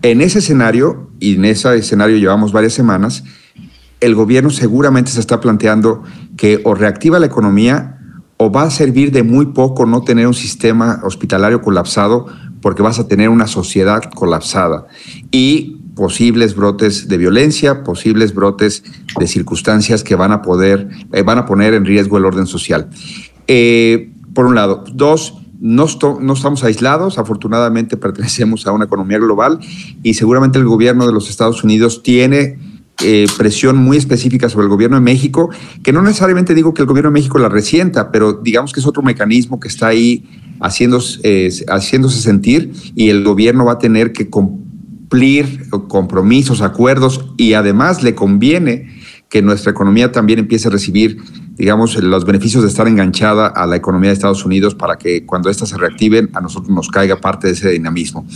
En 0.02 0.22
ese 0.22 0.40
escenario, 0.40 1.12
y 1.20 1.36
en 1.36 1.46
ese 1.46 1.76
escenario 1.76 2.18
llevamos 2.18 2.52
varias 2.52 2.74
semanas, 2.74 3.24
el 4.00 4.16
gobierno 4.16 4.50
seguramente 4.50 5.12
se 5.12 5.20
está 5.20 5.40
planteando 5.40 6.04
que 6.38 6.62
o 6.64 6.74
reactiva 6.74 7.20
la 7.20 7.26
economía 7.26 7.98
o 8.38 8.50
va 8.50 8.64
a 8.64 8.72
servir 8.72 9.12
de 9.12 9.24
muy 9.24 9.48
poco 9.48 9.86
no 9.86 10.04
tener 10.04 10.26
un 10.26 10.34
sistema 10.34 11.02
hospitalario 11.04 11.62
colapsado 11.62 12.28
porque 12.62 12.82
vas 12.82 12.98
a 12.98 13.08
tener 13.08 13.28
una 13.28 13.48
sociedad 13.48 14.02
colapsada 14.16 14.88
y 15.32 15.79
posibles 16.00 16.56
brotes 16.56 17.10
de 17.10 17.18
violencia, 17.18 17.84
posibles 17.84 18.34
brotes 18.34 18.84
de 19.20 19.28
circunstancias 19.28 20.02
que 20.02 20.16
van 20.16 20.32
a 20.32 20.42
poder, 20.42 20.88
eh, 21.12 21.24
van 21.24 21.40
a 21.40 21.46
poner 21.46 21.74
en 21.74 21.84
riesgo 21.84 22.18
el 22.18 22.24
orden 22.24 22.48
social. 22.48 22.90
Eh, 23.48 24.14
por 24.34 24.46
un 24.46 24.56
lado. 24.56 24.86
Dos, 24.94 25.34
no, 25.60 25.84
estamos 25.84 26.64
aislados, 26.64 27.18
afortunadamente 27.18 27.98
pertenecemos 27.98 28.66
a 28.66 28.72
una 28.72 28.86
economía 28.86 29.18
global 29.18 29.60
y 30.02 30.14
seguramente 30.14 30.58
el 30.58 30.64
gobierno 30.64 31.06
de 31.06 31.12
los 31.12 31.30
Estados 31.30 31.66
Unidos 31.66 32.02
tiene 32.02 32.58
eh, 33.04 33.28
presión 33.38 33.76
muy 33.76 33.98
específica 33.98 34.48
sobre 34.48 34.68
el 34.68 34.70
gobierno 34.70 34.96
de 34.96 35.02
México, 35.02 35.50
que 35.84 35.92
no 35.92 36.02
necesariamente 36.02 36.56
digo 36.56 36.74
que 36.74 36.82
el 36.82 36.88
gobierno 36.88 37.10
de 37.10 37.16
México 37.16 37.40
la 37.40 37.50
resienta, 37.50 38.10
pero 38.10 38.40
digamos 38.42 38.72
que 38.72 38.80
es 38.80 38.88
otro 38.88 39.04
mecanismo 39.04 39.60
que 39.60 39.68
está 39.68 39.88
ahí 39.88 40.24
haciéndose 40.62 42.22
sentir 42.22 42.72
y 42.96 43.10
el 43.10 43.26
gobierno 43.26 43.66
va 43.66 43.74
a 43.74 43.80
tener 43.80 44.14
que 44.14 44.30
cumplir 45.10 45.68
compromisos, 45.88 46.62
acuerdos 46.62 47.26
y 47.36 47.54
además 47.54 48.04
le 48.04 48.14
conviene 48.14 49.00
que 49.28 49.42
nuestra 49.42 49.72
economía 49.72 50.12
también 50.12 50.38
empiece 50.38 50.68
a 50.68 50.72
recibir, 50.72 51.18
digamos, 51.56 51.96
los 51.96 52.26
beneficios 52.26 52.62
de 52.62 52.70
estar 52.70 52.88
enganchada 52.88 53.48
a 53.48 53.66
la 53.66 53.76
economía 53.76 54.10
de 54.10 54.14
Estados 54.14 54.46
Unidos 54.46 54.76
para 54.76 54.98
que 54.98 55.26
cuando 55.26 55.50
éstas 55.50 55.70
se 55.70 55.78
reactiven 55.78 56.30
a 56.34 56.42
nosotros 56.42 56.70
nos 56.70 56.90
caiga 56.90 57.20
parte 57.20 57.48
de 57.48 57.54
ese 57.54 57.72
dinamismo. 57.72 58.28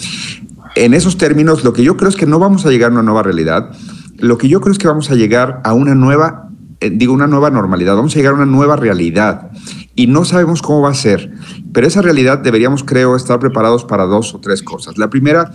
En 0.76 0.96
esos 0.96 1.18
términos, 1.18 1.64
lo 1.64 1.74
que 1.74 1.84
yo 1.84 1.96
creo 1.96 2.10
es 2.10 2.16
que 2.16 2.26
no 2.26 2.40
vamos 2.40 2.66
a 2.66 2.72
llegar 2.72 2.90
a 2.90 2.94
una 2.94 3.04
nueva 3.04 3.22
realidad, 3.22 3.72
lo 4.18 4.40
que 4.40 4.50
yo 4.50 4.60
creo 4.60 4.72
es 4.72 4.80
que 4.80 4.88
vamos 4.88 5.12
a 5.12 5.16
llegar 5.16 5.62
a 5.64 5.74
una 5.74 5.94
nueva, 5.94 6.50
eh, 6.80 6.90
digo, 6.92 7.14
una 7.14 7.28
nueva 7.28 7.52
normalidad, 7.52 7.96
vamos 7.96 8.16
a 8.16 8.16
llegar 8.16 8.34
a 8.34 8.38
una 8.38 8.48
nueva 8.48 8.78
realidad 8.78 9.52
y 9.96 10.08
no 10.08 10.26
sabemos 10.26 10.62
cómo 10.62 10.82
va 10.82 10.90
a 10.90 10.96
ser, 10.96 11.32
pero 11.72 11.86
esa 11.86 12.02
realidad 12.02 12.40
deberíamos, 12.40 12.84
creo, 12.84 13.16
estar 13.16 13.40
preparados 13.40 13.86
para 13.86 14.06
dos 14.06 14.34
o 14.34 14.40
tres 14.40 14.64
cosas. 14.64 14.98
La 14.98 15.10
primera 15.10 15.52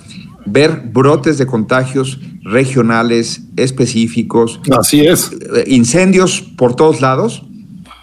ver 0.46 0.82
brotes 0.92 1.38
de 1.38 1.46
contagios 1.46 2.20
regionales 2.42 3.42
específicos. 3.56 4.60
Así 4.76 5.00
es. 5.00 5.30
Eh, 5.32 5.64
incendios 5.66 6.42
por 6.56 6.74
todos 6.74 7.00
lados, 7.00 7.44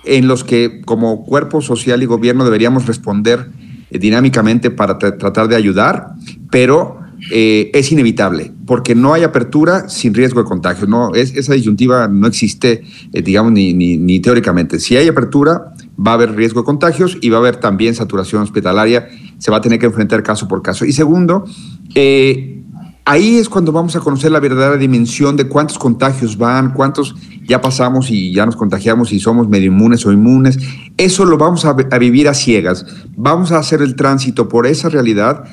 en 0.03 0.27
los 0.27 0.43
que 0.43 0.81
como 0.85 1.25
cuerpo 1.25 1.61
social 1.61 2.03
y 2.03 2.05
gobierno 2.05 2.43
deberíamos 2.43 2.85
responder 2.85 3.49
eh, 3.89 3.97
dinámicamente 3.97 4.69
para 4.71 4.99
tratar 4.99 5.47
de 5.47 5.55
ayudar, 5.55 6.09
pero 6.51 6.99
eh, 7.31 7.71
es 7.73 7.91
inevitable, 7.91 8.51
porque 8.67 8.93
no 8.93 9.13
hay 9.13 9.23
apertura 9.23 9.89
sin 9.89 10.13
riesgo 10.13 10.43
de 10.43 10.47
contagio. 10.47 10.85
No, 10.85 11.15
es, 11.15 11.35
esa 11.35 11.53
disyuntiva 11.53 12.07
no 12.07 12.27
existe, 12.27 12.83
digamos, 13.11 13.53
ni, 13.53 13.73
ni 13.73 14.19
teóricamente. 14.19 14.79
Si 14.79 14.95
hay 14.95 15.07
apertura, 15.07 15.73
va 15.97 16.11
a 16.11 16.13
haber 16.15 16.35
riesgo 16.35 16.61
de 16.61 16.65
contagios 16.65 17.17
y 17.21 17.29
va 17.29 17.37
a 17.37 17.39
haber 17.39 17.57
también 17.57 17.95
saturación 17.95 18.41
hospitalaria. 18.41 19.07
Se 19.37 19.51
va 19.51 19.57
a 19.57 19.61
tener 19.61 19.79
que 19.79 19.85
enfrentar 19.85 20.23
caso 20.23 20.47
por 20.47 20.61
caso. 20.61 20.85
Y 20.85 20.93
segundo, 20.93 21.45
eh, 21.93 22.63
ahí 23.05 23.37
es 23.37 23.49
cuando 23.49 23.71
vamos 23.71 23.95
a 23.95 23.99
conocer 23.99 24.31
la 24.31 24.39
verdadera 24.39 24.77
dimensión 24.77 25.35
de 25.35 25.47
cuántos 25.47 25.77
contagios 25.77 26.37
van, 26.37 26.73
cuántos 26.73 27.15
ya 27.47 27.61
pasamos 27.61 28.09
y 28.09 28.33
ya 28.33 28.45
nos 28.45 28.55
contagiamos 28.55 29.11
y 29.13 29.19
somos 29.19 29.47
medio 29.47 29.67
inmunes 29.67 30.05
o 30.05 30.11
inmunes. 30.11 30.57
Eso 30.97 31.25
lo 31.25 31.37
vamos 31.37 31.65
a, 31.65 31.73
vivir 31.73 32.27
a 32.27 32.33
ciegas. 32.33 32.85
Vamos 33.15 33.51
a 33.51 33.59
hacer 33.59 33.81
el 33.81 33.95
tránsito 33.95 34.49
por 34.49 34.67
esa 34.67 34.89
realidad, 34.89 35.45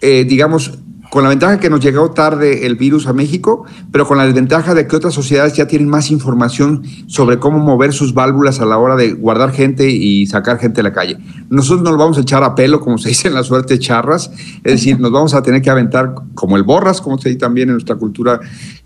eh, 0.00 0.24
digamos, 0.28 0.78
con 1.10 1.22
la 1.22 1.28
ventaja 1.28 1.58
que 1.58 1.70
nos 1.70 1.80
llegó 1.80 2.10
tarde 2.10 2.66
el 2.66 2.76
virus 2.76 3.06
a 3.06 3.12
México, 3.12 3.64
pero 3.92 4.06
con 4.06 4.18
la 4.18 4.26
desventaja 4.26 4.74
de 4.74 4.86
que 4.86 4.96
otras 4.96 5.14
sociedades 5.14 5.54
ya 5.54 5.66
tienen 5.66 5.88
más 5.88 6.10
información 6.10 6.82
sobre 7.06 7.38
cómo 7.38 7.58
mover 7.58 7.92
sus 7.92 8.14
válvulas 8.14 8.60
a 8.60 8.66
la 8.66 8.78
hora 8.78 8.96
de 8.96 9.12
guardar 9.12 9.52
gente 9.52 9.88
y 9.90 10.26
sacar 10.26 10.58
gente 10.58 10.76
de 10.76 10.82
la 10.84 10.92
calle. 10.92 11.18
Nosotros 11.48 11.82
nos 11.82 11.92
lo 11.92 11.98
vamos 11.98 12.18
a 12.18 12.22
echar 12.22 12.42
a 12.42 12.54
pelo, 12.54 12.80
como 12.80 12.98
se 12.98 13.10
dice 13.10 13.28
en 13.28 13.34
la 13.34 13.42
suerte 13.42 13.78
charras, 13.78 14.30
es 14.64 14.72
decir, 14.72 14.98
nos 15.00 15.12
vamos 15.12 15.34
a 15.34 15.42
tener 15.42 15.62
que 15.62 15.70
aventar 15.70 16.14
como 16.34 16.56
el 16.56 16.62
borras, 16.62 17.00
como 17.00 17.18
se 17.18 17.28
dice 17.30 17.40
también 17.40 17.68
en 17.68 17.74
nuestra 17.74 17.96
cultura 17.96 18.40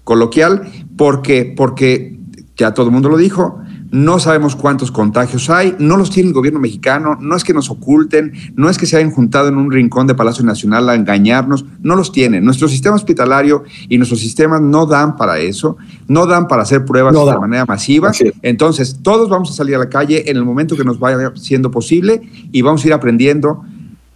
coloquial, 0.04 0.62
porque, 0.96 1.52
porque 1.56 2.18
ya 2.56 2.74
todo 2.74 2.86
el 2.86 2.92
mundo 2.92 3.08
lo 3.08 3.16
dijo, 3.16 3.60
no 3.90 4.18
sabemos 4.20 4.54
cuántos 4.54 4.92
contagios 4.92 5.50
hay, 5.50 5.74
no 5.78 5.96
los 5.96 6.10
tiene 6.10 6.28
el 6.28 6.34
gobierno 6.34 6.60
mexicano, 6.60 7.16
no 7.20 7.36
es 7.36 7.44
que 7.44 7.52
nos 7.52 7.70
oculten, 7.70 8.32
no 8.54 8.70
es 8.70 8.78
que 8.78 8.86
se 8.86 8.96
hayan 8.96 9.10
juntado 9.10 9.48
en 9.48 9.56
un 9.56 9.70
rincón 9.70 10.06
de 10.06 10.14
Palacio 10.14 10.44
Nacional 10.44 10.88
a 10.88 10.94
engañarnos, 10.94 11.64
no 11.82 11.96
los 11.96 12.12
tienen. 12.12 12.44
Nuestro 12.44 12.68
sistema 12.68 12.94
hospitalario 12.94 13.64
y 13.88 13.98
nuestros 13.98 14.20
sistemas 14.20 14.60
no 14.60 14.86
dan 14.86 15.16
para 15.16 15.38
eso, 15.38 15.76
no 16.06 16.26
dan 16.26 16.46
para 16.46 16.62
hacer 16.62 16.84
pruebas 16.84 17.14
de 17.14 17.38
manera 17.38 17.64
masiva. 17.66 18.12
Entonces, 18.42 18.98
todos 19.02 19.28
vamos 19.28 19.50
a 19.50 19.54
salir 19.54 19.74
a 19.74 19.78
la 19.78 19.88
calle 19.88 20.30
en 20.30 20.36
el 20.36 20.44
momento 20.44 20.76
que 20.76 20.84
nos 20.84 20.98
vaya 20.98 21.32
siendo 21.34 21.70
posible 21.70 22.22
y 22.52 22.62
vamos 22.62 22.84
a 22.84 22.86
ir 22.86 22.92
aprendiendo 22.92 23.64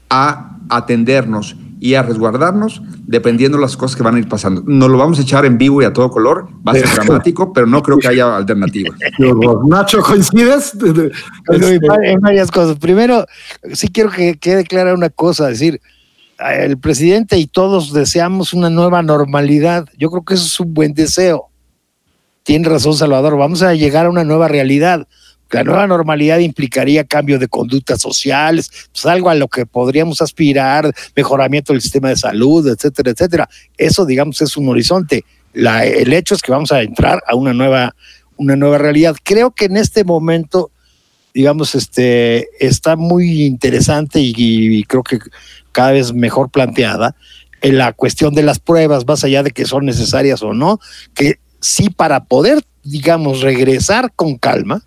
a 0.08 0.58
atendernos 0.68 1.56
y 1.84 1.96
a 1.96 2.02
resguardarnos 2.02 2.80
dependiendo 3.06 3.58
de 3.58 3.62
las 3.62 3.76
cosas 3.76 3.94
que 3.94 4.02
van 4.02 4.14
a 4.14 4.18
ir 4.18 4.26
pasando. 4.26 4.62
Nos 4.64 4.88
lo 4.88 4.96
vamos 4.96 5.18
a 5.18 5.22
echar 5.22 5.44
en 5.44 5.58
vivo 5.58 5.82
y 5.82 5.84
a 5.84 5.92
todo 5.92 6.08
color, 6.08 6.48
va 6.66 6.72
a 6.72 6.76
ser 6.76 6.88
dramático, 6.88 7.52
pero 7.52 7.66
no 7.66 7.82
creo 7.82 7.98
que 7.98 8.08
haya 8.08 8.34
alternativa. 8.34 8.96
Nacho, 9.68 10.00
¿coincides? 10.00 10.72
Este, 11.50 11.78
hay 12.06 12.16
varias 12.16 12.50
cosas. 12.50 12.78
Primero, 12.78 13.26
sí 13.74 13.88
quiero 13.88 14.08
que 14.08 14.38
quede 14.38 14.64
clara 14.64 14.94
una 14.94 15.10
cosa, 15.10 15.50
es 15.50 15.58
decir, 15.58 15.82
el 16.38 16.78
presidente 16.78 17.36
y 17.36 17.46
todos 17.46 17.92
deseamos 17.92 18.54
una 18.54 18.70
nueva 18.70 19.02
normalidad. 19.02 19.86
Yo 19.98 20.10
creo 20.10 20.24
que 20.24 20.34
eso 20.34 20.46
es 20.46 20.58
un 20.60 20.72
buen 20.72 20.94
deseo. 20.94 21.50
Tiene 22.44 22.66
razón 22.66 22.94
Salvador, 22.94 23.36
vamos 23.36 23.60
a 23.60 23.74
llegar 23.74 24.06
a 24.06 24.10
una 24.10 24.24
nueva 24.24 24.48
realidad. 24.48 25.06
La 25.54 25.62
nueva 25.62 25.86
normalidad 25.86 26.38
implicaría 26.38 27.04
cambio 27.04 27.38
de 27.38 27.46
conductas 27.46 28.00
sociales, 28.00 28.88
pues 28.92 29.06
algo 29.06 29.30
a 29.30 29.34
lo 29.34 29.46
que 29.46 29.66
podríamos 29.66 30.20
aspirar, 30.20 30.92
mejoramiento 31.14 31.72
del 31.72 31.80
sistema 31.80 32.08
de 32.08 32.16
salud, 32.16 32.66
etcétera, 32.66 33.12
etcétera. 33.12 33.48
Eso, 33.78 34.04
digamos, 34.04 34.42
es 34.42 34.56
un 34.56 34.68
horizonte. 34.68 35.24
El 35.52 36.12
hecho 36.12 36.34
es 36.34 36.42
que 36.42 36.50
vamos 36.50 36.72
a 36.72 36.82
entrar 36.82 37.22
a 37.28 37.36
una 37.36 37.52
nueva, 37.52 37.94
una 38.36 38.56
nueva 38.56 38.78
realidad. 38.78 39.14
Creo 39.22 39.52
que 39.52 39.66
en 39.66 39.76
este 39.76 40.02
momento, 40.02 40.72
digamos, 41.32 41.76
este, 41.76 42.48
está 42.58 42.96
muy 42.96 43.44
interesante 43.44 44.18
y, 44.18 44.34
y 44.36 44.82
creo 44.82 45.04
que 45.04 45.20
cada 45.70 45.92
vez 45.92 46.12
mejor 46.12 46.50
planteada 46.50 47.14
en 47.60 47.78
la 47.78 47.92
cuestión 47.92 48.34
de 48.34 48.42
las 48.42 48.58
pruebas, 48.58 49.06
más 49.06 49.22
allá 49.22 49.44
de 49.44 49.52
que 49.52 49.64
son 49.64 49.86
necesarias 49.86 50.42
o 50.42 50.52
no, 50.52 50.80
que 51.14 51.38
sí 51.60 51.90
para 51.90 52.24
poder, 52.24 52.62
digamos, 52.82 53.40
regresar 53.40 54.12
con 54.14 54.36
calma, 54.36 54.82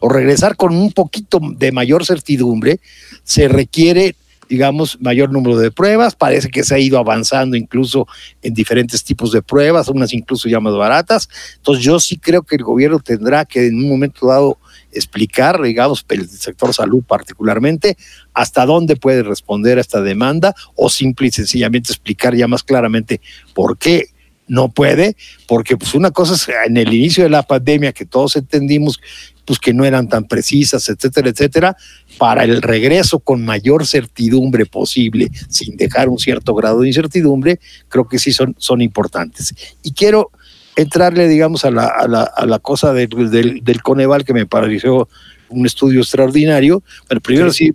o 0.00 0.08
regresar 0.08 0.56
con 0.56 0.74
un 0.74 0.92
poquito 0.92 1.40
de 1.40 1.72
mayor 1.72 2.04
certidumbre, 2.04 2.80
se 3.22 3.48
requiere 3.48 4.16
digamos, 4.50 5.00
mayor 5.00 5.30
número 5.32 5.56
de 5.56 5.70
pruebas. 5.70 6.16
Parece 6.16 6.48
que 6.48 6.64
se 6.64 6.74
ha 6.74 6.78
ido 6.78 6.98
avanzando 6.98 7.56
incluso 7.56 8.08
en 8.42 8.52
diferentes 8.52 9.04
tipos 9.04 9.30
de 9.30 9.42
pruebas, 9.42 9.86
unas 9.88 10.12
incluso 10.12 10.48
ya 10.48 10.58
más 10.58 10.74
baratas. 10.74 11.28
Entonces 11.58 11.84
yo 11.84 12.00
sí 12.00 12.18
creo 12.18 12.42
que 12.42 12.56
el 12.56 12.64
gobierno 12.64 12.98
tendrá 12.98 13.44
que 13.44 13.68
en 13.68 13.76
un 13.76 13.88
momento 13.88 14.26
dado 14.26 14.58
explicar, 14.90 15.62
digamos, 15.62 16.04
el 16.08 16.28
sector 16.28 16.74
salud 16.74 17.04
particularmente, 17.06 17.96
hasta 18.34 18.66
dónde 18.66 18.96
puede 18.96 19.22
responder 19.22 19.78
a 19.78 19.82
esta 19.82 20.02
demanda 20.02 20.52
o 20.74 20.90
simple 20.90 21.28
y 21.28 21.30
sencillamente 21.30 21.92
explicar 21.92 22.34
ya 22.34 22.48
más 22.48 22.64
claramente 22.64 23.20
por 23.54 23.78
qué 23.78 24.08
no 24.50 24.68
puede, 24.68 25.16
porque 25.46 25.76
pues 25.76 25.94
una 25.94 26.10
cosa 26.10 26.34
es 26.34 26.48
en 26.66 26.76
el 26.76 26.92
inicio 26.92 27.22
de 27.22 27.30
la 27.30 27.44
pandemia 27.44 27.92
que 27.92 28.04
todos 28.04 28.34
entendimos 28.34 29.00
pues 29.44 29.60
que 29.60 29.72
no 29.72 29.84
eran 29.84 30.08
tan 30.08 30.24
precisas, 30.24 30.88
etcétera, 30.88 31.30
etcétera, 31.30 31.76
para 32.18 32.44
el 32.44 32.60
regreso 32.60 33.20
con 33.20 33.44
mayor 33.44 33.86
certidumbre 33.86 34.66
posible, 34.66 35.30
sin 35.48 35.76
dejar 35.76 36.08
un 36.08 36.18
cierto 36.18 36.54
grado 36.54 36.80
de 36.80 36.88
incertidumbre, 36.88 37.60
creo 37.88 38.08
que 38.08 38.18
sí 38.18 38.32
son, 38.32 38.56
son 38.58 38.80
importantes. 38.82 39.54
Y 39.82 39.92
quiero 39.92 40.30
entrarle, 40.76 41.28
digamos, 41.28 41.64
a 41.64 41.70
la, 41.70 41.86
a 41.86 42.08
la, 42.08 42.22
a 42.22 42.44
la 42.44 42.58
cosa 42.58 42.92
del, 42.92 43.08
del, 43.30 43.62
del, 43.62 43.82
Coneval, 43.82 44.24
que 44.24 44.34
me 44.34 44.46
pareció 44.46 45.08
un 45.48 45.66
estudio 45.66 46.00
extraordinario. 46.00 46.82
Bueno, 47.08 47.20
primero 47.20 47.52
sí. 47.52 47.66
sí 47.66 47.72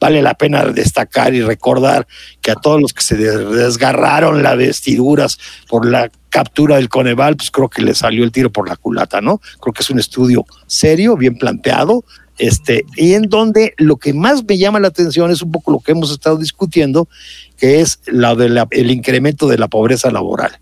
vale 0.00 0.22
la 0.22 0.34
pena 0.34 0.64
destacar 0.64 1.34
y 1.34 1.42
recordar 1.42 2.06
que 2.40 2.50
a 2.50 2.54
todos 2.54 2.80
los 2.80 2.92
que 2.92 3.02
se 3.02 3.16
desgarraron 3.16 4.42
las 4.42 4.56
vestiduras 4.56 5.38
por 5.68 5.86
la 5.86 6.10
captura 6.30 6.76
del 6.76 6.88
Coneval, 6.88 7.36
pues 7.36 7.50
creo 7.50 7.68
que 7.68 7.82
le 7.82 7.94
salió 7.94 8.24
el 8.24 8.32
tiro 8.32 8.50
por 8.50 8.68
la 8.68 8.76
culata, 8.76 9.20
¿no? 9.20 9.40
Creo 9.60 9.72
que 9.72 9.82
es 9.82 9.90
un 9.90 9.98
estudio 9.98 10.44
serio, 10.66 11.16
bien 11.16 11.36
planteado, 11.36 12.04
este, 12.38 12.84
y 12.96 13.14
en 13.14 13.28
donde 13.28 13.74
lo 13.78 13.96
que 13.96 14.14
más 14.14 14.44
me 14.44 14.58
llama 14.58 14.78
la 14.78 14.88
atención 14.88 15.30
es 15.30 15.42
un 15.42 15.50
poco 15.50 15.72
lo 15.72 15.80
que 15.80 15.92
hemos 15.92 16.10
estado 16.12 16.36
discutiendo, 16.36 17.08
que 17.56 17.80
es 17.80 18.00
la 18.06 18.34
de 18.34 18.48
la, 18.48 18.68
el 18.70 18.90
incremento 18.90 19.48
de 19.48 19.58
la 19.58 19.68
pobreza 19.68 20.10
laboral. 20.10 20.58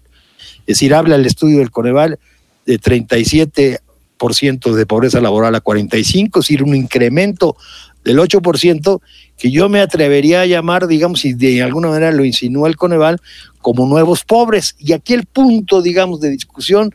Es 0.61 0.79
decir, 0.79 0.95
habla 0.95 1.17
el 1.17 1.27
estudio 1.27 1.59
del 1.59 1.71
Coneval 1.71 2.19
de 2.65 2.79
37 2.79 3.81
de 4.19 4.87
pobreza 4.87 5.21
laboral 5.21 5.55
a 5.55 5.61
45, 5.61 6.41
es 6.41 6.45
decir, 6.45 6.63
un 6.63 6.75
incremento 6.75 7.57
del 8.05 8.19
8%, 8.19 9.01
que 9.37 9.51
yo 9.51 9.69
me 9.69 9.81
atrevería 9.81 10.43
a 10.43 10.47
llamar, 10.47 10.87
digamos, 10.87 11.25
y 11.25 11.35
de 11.35 11.63
alguna 11.63 11.89
manera 11.89 12.13
lo 12.13 12.25
insinúa 12.25 12.69
el 12.69 12.77
Coneval, 12.77 13.21
como 13.61 13.87
nuevos 13.87 14.25
pobres. 14.25 14.75
Y 14.79 14.93
aquí 14.93 15.13
el 15.13 15.27
punto, 15.27 15.83
digamos, 15.83 16.21
de 16.21 16.31
discusión 16.31 16.95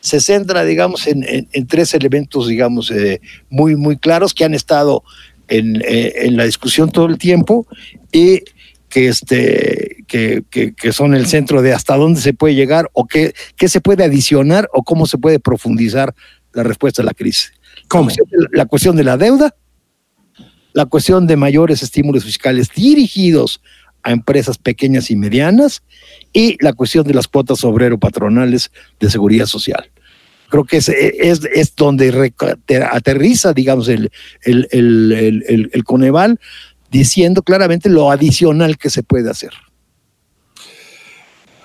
se 0.00 0.20
centra, 0.20 0.64
digamos, 0.64 1.06
en, 1.06 1.22
en, 1.24 1.48
en 1.52 1.66
tres 1.66 1.94
elementos, 1.94 2.48
digamos, 2.48 2.90
eh, 2.90 3.20
muy, 3.50 3.76
muy 3.76 3.96
claros 3.96 4.34
que 4.34 4.44
han 4.44 4.54
estado 4.54 5.04
en, 5.48 5.82
eh, 5.82 6.12
en, 6.26 6.36
la 6.36 6.44
discusión 6.44 6.90
todo 6.90 7.06
el 7.06 7.18
tiempo 7.18 7.66
y 8.10 8.42
que, 8.88 9.08
este, 9.08 10.04
que, 10.08 10.42
que, 10.50 10.74
que, 10.74 10.92
son 10.92 11.14
el 11.14 11.26
centro 11.26 11.62
de 11.62 11.72
hasta 11.72 11.96
dónde 11.96 12.20
se 12.20 12.34
puede 12.34 12.54
llegar 12.54 12.90
o 12.94 13.06
qué, 13.06 13.32
qué 13.56 13.68
se 13.68 13.80
puede 13.80 14.04
adicionar 14.04 14.68
o 14.72 14.82
cómo 14.82 15.06
se 15.06 15.18
puede 15.18 15.38
profundizar 15.38 16.14
la 16.52 16.62
respuesta 16.62 17.02
a 17.02 17.04
la 17.04 17.14
crisis. 17.14 17.52
¿Cómo? 17.88 18.10
La 18.52 18.66
cuestión 18.66 18.96
de 18.96 19.04
la 19.04 19.16
deuda, 19.16 19.54
la 20.72 20.86
cuestión 20.86 21.26
de 21.26 21.36
mayores 21.36 21.82
estímulos 21.82 22.24
fiscales 22.24 22.68
dirigidos 22.74 23.60
a 24.02 24.10
empresas 24.10 24.58
pequeñas 24.58 25.10
y 25.10 25.16
medianas 25.16 25.82
y 26.32 26.56
la 26.62 26.72
cuestión 26.72 27.06
de 27.06 27.14
las 27.14 27.28
cuotas 27.28 27.64
obrero-patronales 27.64 28.70
de 28.98 29.10
seguridad 29.10 29.46
social. 29.46 29.90
Creo 30.48 30.64
que 30.64 30.78
es, 30.78 30.88
es, 30.88 31.40
es 31.54 31.74
donde 31.76 32.32
aterriza, 32.90 33.52
digamos, 33.54 33.88
el, 33.88 34.10
el, 34.42 34.68
el, 34.70 35.70
el, 35.72 35.84
Coneval 35.84 36.38
diciendo 36.90 37.42
claramente 37.42 37.88
lo 37.88 38.10
adicional 38.10 38.76
que 38.76 38.90
se 38.90 39.02
puede 39.02 39.30
hacer. 39.30 39.52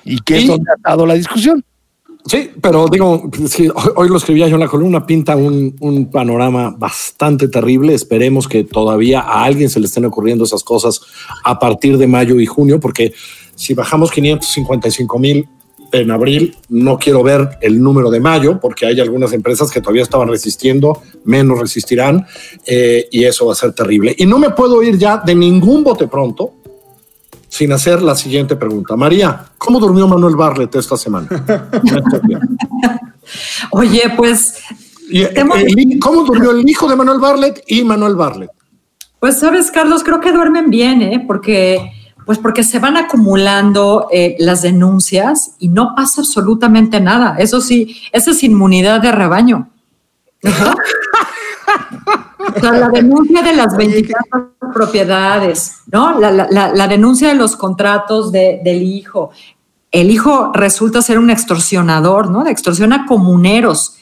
Y 0.06 0.20
que 0.20 0.38
es 0.38 0.48
donde 0.48 0.72
ha 0.72 0.90
dado 0.90 1.06
la 1.06 1.16
discusión. 1.16 1.66
Sí, 2.28 2.52
pero 2.62 2.88
digo, 2.88 3.30
sí, 3.48 3.70
hoy 3.96 4.10
lo 4.10 4.18
escribía 4.18 4.48
yo 4.48 4.56
en 4.56 4.62
la 4.62 4.68
columna, 4.68 5.06
pinta 5.06 5.36
un, 5.36 5.76
un, 5.80 6.12
panorama 6.12 6.76
bastante 6.78 7.48
terrible. 7.48 7.94
Esperemos 7.94 8.48
que 8.48 8.64
todavía 8.66 9.22
a 9.22 9.44
alguien 9.44 9.70
se 9.70 9.80
le 9.80 9.86
estén 9.86 10.06
ocurriendo 10.06 10.44
esas 10.44 10.64
cosas 10.64 11.02
a 11.44 11.58
partir 11.58 11.98
de 11.98 12.08
mayo 12.08 12.40
y 12.40 12.46
junio, 12.46 12.80
porque 12.80 13.14
si 13.56 13.74
bajamos 13.74 14.12
555 14.12 15.20
mil 15.20 15.48
en 15.92 16.12
abril, 16.12 16.56
no 16.70 16.98
quiero 16.98 17.24
ver 17.24 17.58
el 17.62 17.82
número 17.82 18.10
de 18.10 18.20
mayo, 18.20 18.60
porque 18.60 18.86
hay 18.86 19.00
algunas 19.00 19.34
empresas 19.34 19.72
que 19.72 19.82
todavía 19.82 20.04
estaban 20.04 20.28
resistiendo, 20.28 21.02
menos 21.24 21.60
resistirán, 21.60 22.26
eh, 22.66 23.08
y 23.12 23.24
eso 23.24 23.46
va 23.46 23.54
a 23.54 23.56
ser 23.56 23.74
terrible. 23.74 24.16
Y 24.18 24.26
no 24.26 24.38
me 24.38 24.50
puedo 24.52 24.84
ir 24.84 24.98
ya 24.98 25.18
de 25.26 25.36
ningún 25.36 25.84
bote 25.84 26.08
pronto 26.08 26.56
sin 27.50 27.72
hacer 27.72 28.02
la 28.02 28.16
siguiente 28.16 28.56
pregunta. 28.56 28.96
María, 28.96 29.46
¿cómo 29.58 29.80
durmió 29.80 30.08
Manuel 30.08 30.36
Barlet 30.36 30.74
esta 30.76 30.98
semana? 30.98 31.28
Oye, 33.72 34.02
pues... 34.16 34.60
Y, 35.10 35.22
el, 35.22 36.00
¿Cómo 36.02 36.24
durmió 36.24 36.52
el 36.52 36.68
hijo 36.70 36.88
de 36.88 36.96
Manuel 36.96 37.20
Barlet 37.20 37.64
y 37.68 37.84
Manuel 37.84 38.16
Barlet? 38.16 38.50
Pues 39.20 39.40
sabes, 39.40 39.72
Carlos, 39.72 40.04
creo 40.04 40.20
que 40.20 40.34
duermen 40.34 40.70
bien, 40.70 41.02
¿eh? 41.02 41.24
Porque, 41.26 41.92
pues 42.26 42.38
porque 42.38 42.64
se 42.64 42.80
van 42.80 42.98
acumulando 42.98 44.08
eh, 44.12 44.36
las 44.40 44.62
denuncias 44.62 45.56
y 45.60 45.70
no 45.70 45.94
pasa 45.96 46.22
absolutamente 46.22 47.00
nada. 47.00 47.38
Eso 47.40 47.62
sí, 47.62 47.96
esa 48.12 48.32
es 48.32 48.44
inmunidad 48.44 49.02
de 49.02 49.12
rebaño. 49.12 49.70
La 52.62 52.90
denuncia 52.90 53.42
de 53.42 53.54
las 53.54 53.76
24 53.76 54.54
propiedades, 54.74 55.78
¿no? 55.92 56.20
La, 56.20 56.32
la, 56.32 56.72
la, 56.74 56.88
denuncia 56.88 57.28
de 57.28 57.36
los 57.36 57.56
contratos 57.56 58.32
de, 58.32 58.62
del 58.64 58.84
hijo. 58.84 59.32
El 59.92 60.12
hijo 60.12 60.52
resulta 60.54 61.02
ser 61.02 61.20
un 61.20 61.30
extorsionador, 61.30 62.30
¿no? 62.30 62.46
Extorsiona 62.48 63.06
comuneros. 63.06 63.96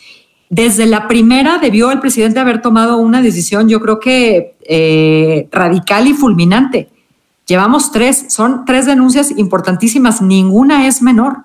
Desde 0.50 0.86
la 0.86 1.08
primera 1.08 1.58
debió 1.58 1.92
el 1.92 2.00
presidente 2.00 2.40
haber 2.40 2.62
tomado 2.62 2.98
una 2.98 3.22
decisión, 3.22 3.68
yo 3.68 3.82
creo 3.82 4.00
que 4.00 4.56
eh, 4.62 5.48
radical 5.52 6.08
y 6.08 6.14
fulminante. 6.14 6.90
Llevamos 7.48 7.92
tres, 7.92 8.28
son 8.30 8.66
tres 8.66 8.86
denuncias 8.86 9.32
importantísimas, 9.32 10.22
ninguna 10.22 10.88
es 10.88 11.02
menor 11.02 11.38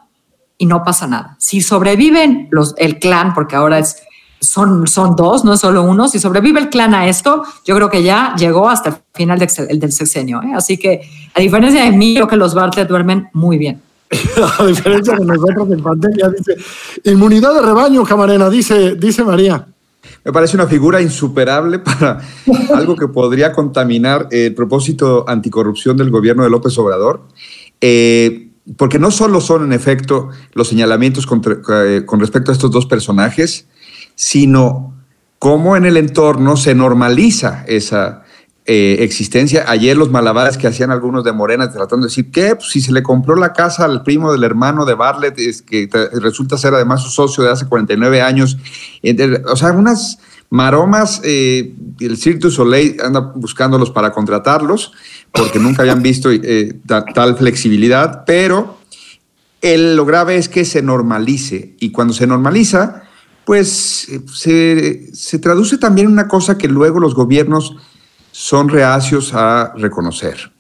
y 0.58 0.66
no 0.66 0.84
pasa 0.84 1.06
nada. 1.06 1.36
Si 1.38 1.60
sobreviven 1.60 2.48
los, 2.50 2.74
el 2.78 2.98
clan, 2.98 3.34
porque 3.34 3.56
ahora 3.56 3.78
es 3.78 4.02
son, 4.40 4.86
son 4.86 5.14
dos, 5.16 5.44
no 5.44 5.52
es 5.52 5.60
solo 5.60 5.82
uno. 5.82 6.08
Si 6.08 6.18
sobrevive 6.18 6.60
el 6.60 6.70
clan 6.70 6.94
a 6.94 7.08
esto, 7.08 7.44
yo 7.64 7.76
creo 7.76 7.90
que 7.90 8.02
ya 8.02 8.34
llegó 8.36 8.68
hasta 8.68 8.88
el 8.90 8.96
final 9.14 9.38
de, 9.38 9.48
el 9.68 9.78
del 9.78 9.92
sexenio. 9.92 10.42
¿eh? 10.42 10.52
Así 10.54 10.78
que, 10.78 11.02
a 11.34 11.40
diferencia 11.40 11.84
de 11.84 11.92
mí, 11.92 12.14
creo 12.14 12.26
que 12.26 12.36
los 12.36 12.54
Bartlett 12.54 12.88
duermen 12.88 13.28
muy 13.32 13.58
bien. 13.58 13.80
a 14.58 14.66
diferencia 14.66 15.14
de 15.14 15.24
nosotros 15.24 15.70
en 15.70 15.82
pandemia, 15.82 16.30
dice 16.30 16.56
inmunidad 17.04 17.54
de 17.54 17.62
rebaño, 17.62 18.02
camarena, 18.02 18.50
dice, 18.50 18.96
dice 18.96 19.22
María. 19.22 19.66
Me 20.24 20.32
parece 20.32 20.56
una 20.56 20.66
figura 20.66 21.00
insuperable 21.00 21.78
para 21.78 22.20
algo 22.74 22.96
que 22.96 23.08
podría 23.08 23.52
contaminar 23.52 24.26
el 24.30 24.54
propósito 24.54 25.24
anticorrupción 25.28 25.96
del 25.96 26.10
gobierno 26.10 26.42
de 26.42 26.50
López 26.50 26.76
Obrador. 26.78 27.22
Eh, 27.80 28.48
porque 28.76 28.98
no 28.98 29.10
solo 29.10 29.40
son, 29.40 29.64
en 29.64 29.72
efecto, 29.72 30.28
los 30.52 30.68
señalamientos 30.68 31.26
contra, 31.26 31.56
eh, 31.84 32.04
con 32.04 32.20
respecto 32.20 32.50
a 32.50 32.54
estos 32.54 32.70
dos 32.70 32.86
personajes, 32.86 33.66
sino 34.20 34.92
cómo 35.38 35.76
en 35.76 35.86
el 35.86 35.96
entorno 35.96 36.58
se 36.58 36.74
normaliza 36.74 37.64
esa 37.66 38.22
eh, 38.66 38.98
existencia. 39.00 39.64
Ayer 39.66 39.96
los 39.96 40.10
malabares 40.10 40.58
que 40.58 40.66
hacían 40.66 40.90
algunos 40.90 41.24
de 41.24 41.32
Morena 41.32 41.72
tratando 41.72 42.04
de 42.04 42.10
decir 42.10 42.30
que 42.30 42.54
pues, 42.54 42.68
si 42.68 42.82
se 42.82 42.92
le 42.92 43.02
compró 43.02 43.34
la 43.34 43.54
casa 43.54 43.86
al 43.86 44.02
primo 44.02 44.30
del 44.30 44.44
hermano 44.44 44.84
de 44.84 44.92
Bartlett, 44.92 45.38
es 45.38 45.62
que 45.62 45.88
resulta 46.20 46.58
ser 46.58 46.74
además 46.74 47.02
su 47.02 47.08
socio 47.08 47.44
de 47.44 47.50
hace 47.50 47.64
49 47.66 48.20
años, 48.20 48.58
o 49.46 49.56
sea, 49.56 49.72
unas 49.72 50.18
maromas, 50.50 51.22
eh, 51.24 51.74
el 51.98 52.18
Cirque 52.18 52.50
Soleil 52.50 52.98
anda 53.02 53.20
buscándolos 53.20 53.90
para 53.90 54.12
contratarlos, 54.12 54.92
porque 55.32 55.58
nunca 55.58 55.80
habían 55.80 56.02
visto 56.02 56.30
eh, 56.30 56.78
tal 57.14 57.38
flexibilidad, 57.38 58.24
pero 58.26 58.76
el, 59.62 59.96
lo 59.96 60.04
grave 60.04 60.36
es 60.36 60.50
que 60.50 60.66
se 60.66 60.82
normalice, 60.82 61.74
y 61.80 61.90
cuando 61.90 62.12
se 62.12 62.26
normaliza, 62.26 63.04
pues 63.50 64.06
se, 64.32 65.12
se, 65.12 65.38
traduce 65.40 65.76
también 65.76 66.06
en 66.06 66.12
una 66.12 66.28
cosa 66.28 66.56
que 66.56 66.68
luego 66.68 67.00
los 67.00 67.16
gobiernos 67.16 67.74
son 68.30 68.68
reacios 68.68 69.34
a 69.34 69.72
reconocer. 69.76 70.52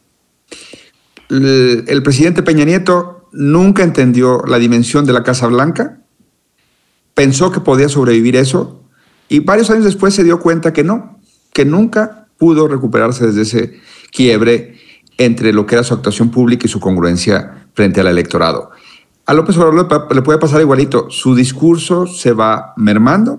El, 1.28 1.84
el, 1.86 2.02
presidente 2.02 2.42
Peña 2.42 2.64
Nieto 2.64 3.28
nunca 3.30 3.84
entendió 3.84 4.42
la 4.44 4.58
dimensión 4.58 5.06
de 5.06 5.12
la 5.12 5.22
Casa 5.22 5.46
Blanca, 5.46 6.00
pensó 7.14 7.52
que 7.52 7.60
podía 7.60 7.88
sobrevivir 7.88 8.34
eso 8.34 8.82
y 9.28 9.38
varios 9.38 9.70
años 9.70 9.84
después 9.84 10.12
se 10.12 10.24
dio 10.24 10.40
cuenta 10.40 10.72
que 10.72 10.82
no, 10.82 11.20
que 11.52 11.64
nunca 11.64 12.26
pudo 12.38 12.66
recuperarse 12.66 13.24
desde 13.28 13.42
ese 13.42 13.80
quiebre 14.10 14.80
entre 15.16 15.52
lo 15.52 15.64
que 15.64 15.76
era 15.76 15.84
su 15.84 15.94
actuación 15.94 16.32
pública 16.32 16.66
y 16.66 16.68
su 16.68 16.80
congruencia 16.80 17.68
frente 17.72 18.00
al 18.00 18.08
electorado. 18.08 18.72
A 19.30 19.32
López 19.32 19.56
Obrador 19.58 20.08
le 20.12 20.22
puede 20.22 20.40
pasar 20.40 20.60
igualito. 20.60 21.08
Su 21.08 21.36
discurso 21.36 22.08
se 22.08 22.32
va 22.32 22.72
mermando 22.76 23.38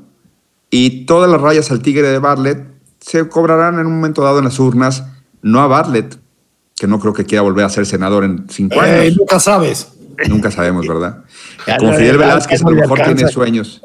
y 0.69 1.05
todas 1.05 1.29
las 1.29 1.41
rayas 1.41 1.69
al 1.69 1.81
tigre 1.81 2.07
de 2.07 2.17
Bartlett 2.17 2.65
se 3.01 3.27
cobrarán 3.27 3.77
en 3.77 3.87
un 3.87 3.95
momento 3.95 4.23
dado 4.23 4.37
en 4.37 4.45
las 4.45 4.57
urnas, 4.57 5.03
no 5.41 5.59
a 5.59 5.67
Bartlett, 5.67 6.17
que 6.77 6.87
no 6.87 6.97
creo 6.97 7.11
que 7.11 7.25
quiera 7.25 7.41
volver 7.41 7.65
a 7.65 7.69
ser 7.69 7.85
senador 7.85 8.23
en 8.23 8.45
cinco 8.47 8.81
eh, 8.81 9.01
años. 9.01 9.17
Nunca 9.17 9.37
sabes. 9.41 9.91
Nunca 10.29 10.49
sabemos, 10.49 10.87
¿verdad? 10.87 11.25
Como 11.79 11.91
Fidel 11.91 12.19
Velázquez 12.19 12.63
a 12.63 12.69
lo 12.69 12.75
mejor 12.77 13.01
tiene 13.01 13.27
sueños. 13.27 13.81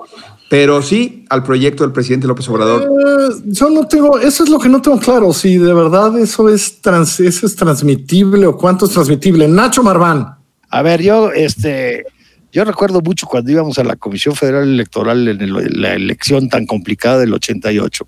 Pero 0.49 0.83
sí 0.83 1.25
al 1.29 1.43
proyecto 1.43 1.83
del 1.83 1.93
presidente 1.93 2.29
López 2.29 2.49
Obrador. 2.49 2.85
Eh, 2.85 3.43
yo 3.47 3.69
no 3.69 3.89
tengo, 3.89 4.21
eso 4.21 4.45
es 4.45 4.49
lo 4.49 4.61
que 4.61 4.69
no 4.69 4.81
tengo 4.81 5.01
claro, 5.01 5.33
si 5.33 5.59
de 5.59 5.75
verdad 5.75 6.17
eso 6.21 6.49
es, 6.51 6.81
trans, 6.81 7.19
eso 7.19 7.47
es 7.47 7.57
transmitible 7.57 8.47
o 8.47 8.57
cuánto 8.57 8.87
es 8.87 8.93
transmitible. 8.93 9.49
Nacho 9.49 9.83
Marván. 9.83 10.36
A 10.71 10.83
ver, 10.83 11.01
yo, 11.03 11.33
este, 11.33 12.05
Yo 12.53 12.65
recuerdo 12.65 13.03
mucho 13.03 13.27
cuando 13.27 13.51
íbamos 13.51 13.79
a 13.79 13.85
la 13.85 13.97
Comisión 13.97 14.35
Federal 14.35 14.63
Electoral 14.69 15.29
en, 15.29 15.41
el- 15.43 15.57
en 15.59 15.81
la 15.83 15.93
elección 15.95 16.49
tan 16.49 16.65
complicada 16.65 17.19
del 17.19 17.35
88. 17.35 18.07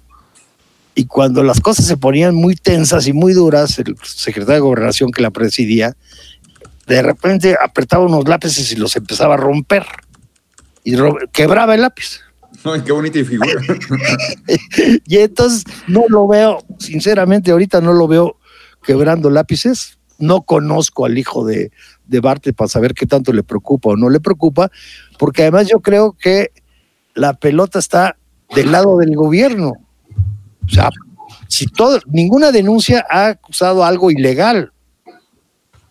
Y 0.94 1.04
cuando 1.06 1.42
las 1.42 1.60
cosas 1.60 1.86
se 1.86 1.96
ponían 1.98 2.34
muy 2.34 2.56
tensas 2.56 3.06
y 3.06 3.12
muy 3.12 3.32
duras, 3.34 3.78
el 3.78 3.94
secretario 4.02 4.54
de 4.54 4.60
Gobernación 4.60 5.10
que 5.12 5.20
la 5.22 5.30
presidía, 5.30 5.96
de 6.86 7.02
repente 7.02 7.56
apretaba 7.62 8.06
unos 8.06 8.26
lápices 8.26 8.72
y 8.72 8.76
los 8.76 8.96
empezaba 8.96 9.34
a 9.34 9.36
romper. 9.36 9.84
Y 10.82 10.96
ro- 10.96 11.18
quebraba 11.32 11.74
el 11.74 11.82
lápiz. 11.82 12.20
Ay, 12.64 12.80
qué 12.80 12.92
bonita 12.92 13.22
figura. 13.24 13.52
Y 15.06 15.18
entonces 15.18 15.64
no 15.86 16.04
lo 16.08 16.26
veo, 16.26 16.64
sinceramente, 16.78 17.50
ahorita 17.50 17.80
no 17.80 17.92
lo 17.92 18.08
veo 18.08 18.36
quebrando 18.82 19.28
lápices. 19.30 19.98
No 20.18 20.42
conozco 20.42 21.04
al 21.06 21.16
hijo 21.18 21.44
de, 21.44 21.70
de 22.08 22.20
Bartlett 22.20 22.56
para 22.56 22.68
saber 22.68 22.94
qué 22.94 23.06
tanto 23.06 23.32
le 23.32 23.42
preocupa 23.42 23.90
o 23.90 23.96
no 23.96 24.10
le 24.10 24.20
preocupa, 24.20 24.70
porque 25.18 25.42
además 25.42 25.68
yo 25.68 25.80
creo 25.80 26.12
que 26.12 26.50
la 27.14 27.34
pelota 27.34 27.78
está 27.78 28.16
del 28.54 28.72
lado 28.72 28.98
del 28.98 29.14
gobierno. 29.14 29.74
O 30.64 30.68
sea, 30.68 30.90
si 31.48 31.66
todo, 31.66 32.00
ninguna 32.06 32.52
denuncia 32.52 33.04
ha 33.08 33.28
acusado 33.28 33.84
algo 33.84 34.10
ilegal, 34.10 34.72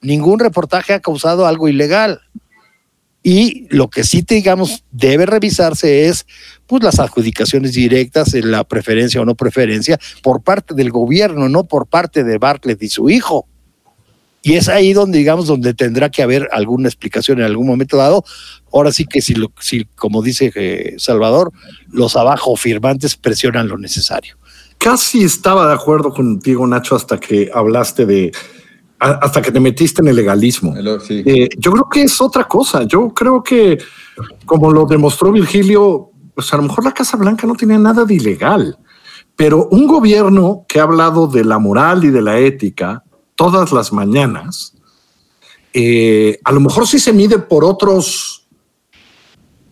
ningún 0.02 0.40
reportaje 0.40 0.94
ha 0.94 1.00
causado 1.00 1.46
algo 1.46 1.68
ilegal. 1.68 2.22
Y 3.24 3.68
lo 3.76 3.90
que 3.90 4.04
sí, 4.04 4.24
digamos, 4.26 4.86
debe 4.92 5.26
revisarse 5.26 6.08
es 6.08 6.26
pues, 6.66 6.82
las 6.82 7.00
adjudicaciones 7.00 7.74
directas, 7.74 8.34
en 8.34 8.52
la 8.52 8.64
preferencia 8.64 9.20
o 9.20 9.26
no 9.26 9.36
preferencia, 9.36 10.00
por 10.24 10.42
parte 10.42 10.74
del 10.74 10.92
gobierno, 10.92 11.50
no 11.50 11.66
por 11.66 11.88
parte 11.88 12.24
de 12.24 12.38
Bartlett 12.38 12.82
y 12.82 12.88
su 12.88 13.10
hijo. 13.10 13.46
Y 14.48 14.56
es 14.56 14.70
ahí 14.70 14.94
donde, 14.94 15.18
digamos, 15.18 15.48
donde 15.48 15.74
tendrá 15.74 16.10
que 16.10 16.24
haber 16.24 16.48
alguna 16.54 16.88
explicación 16.88 17.40
en 17.40 17.46
algún 17.46 17.68
momento 17.68 17.98
dado. 17.98 18.24
Ahora 18.72 18.94
sí 18.94 19.06
que 19.06 19.22
si, 19.22 19.34
lo, 19.36 19.52
si 19.60 19.84
como 19.96 20.22
dice 20.22 20.54
eh, 20.56 20.96
Salvador, 20.98 21.52
los 21.92 22.16
abajo 22.16 22.56
firmantes 22.56 23.18
presionan 23.18 23.68
lo 23.68 23.78
necesario. 23.78 24.38
Casi 24.78 25.24
estaba 25.24 25.68
de 25.68 25.74
acuerdo 25.74 26.14
contigo, 26.14 26.66
Nacho, 26.66 26.96
hasta 26.96 27.20
que 27.20 27.50
hablaste 27.54 28.06
de, 28.06 28.32
hasta 29.00 29.42
que 29.42 29.52
te 29.52 29.60
metiste 29.60 30.02
en 30.02 30.08
el 30.08 30.16
legalismo. 30.16 30.78
El- 30.78 31.02
sí. 31.02 31.24
Eh, 31.26 31.50
yo 31.58 31.72
creo 31.72 31.90
que 31.92 32.04
es 32.04 32.22
otra 32.22 32.48
cosa. 32.48 32.84
Yo 32.84 33.10
creo 33.14 33.44
que, 33.44 33.78
como 34.46 34.72
lo 34.72 34.86
demostró 34.86 35.34
Virgilio, 35.34 36.12
pues 36.34 36.54
a 36.54 36.58
lo 36.58 36.64
mejor 36.64 36.86
la 36.86 36.94
Casa 36.94 37.18
Blanca 37.18 37.46
no 37.48 37.56
tenía 37.56 37.80
nada 37.80 38.06
de 38.06 38.14
ilegal, 38.14 38.78
pero 39.36 39.68
un 39.72 39.88
gobierno 39.88 40.64
que 40.70 40.80
ha 40.80 40.84
hablado 40.84 41.28
de 41.28 41.44
la 41.44 41.60
moral 41.60 42.06
y 42.06 42.12
de 42.12 42.22
la 42.22 42.40
ética 42.40 43.04
todas 43.38 43.72
las 43.72 43.94
mañanas, 43.94 44.74
eh, 45.72 46.40
a 46.44 46.52
lo 46.52 46.60
mejor 46.60 46.86
sí 46.86 47.00
se 47.00 47.14
mide 47.14 47.40
por 47.40 47.64
otros, 47.64 48.46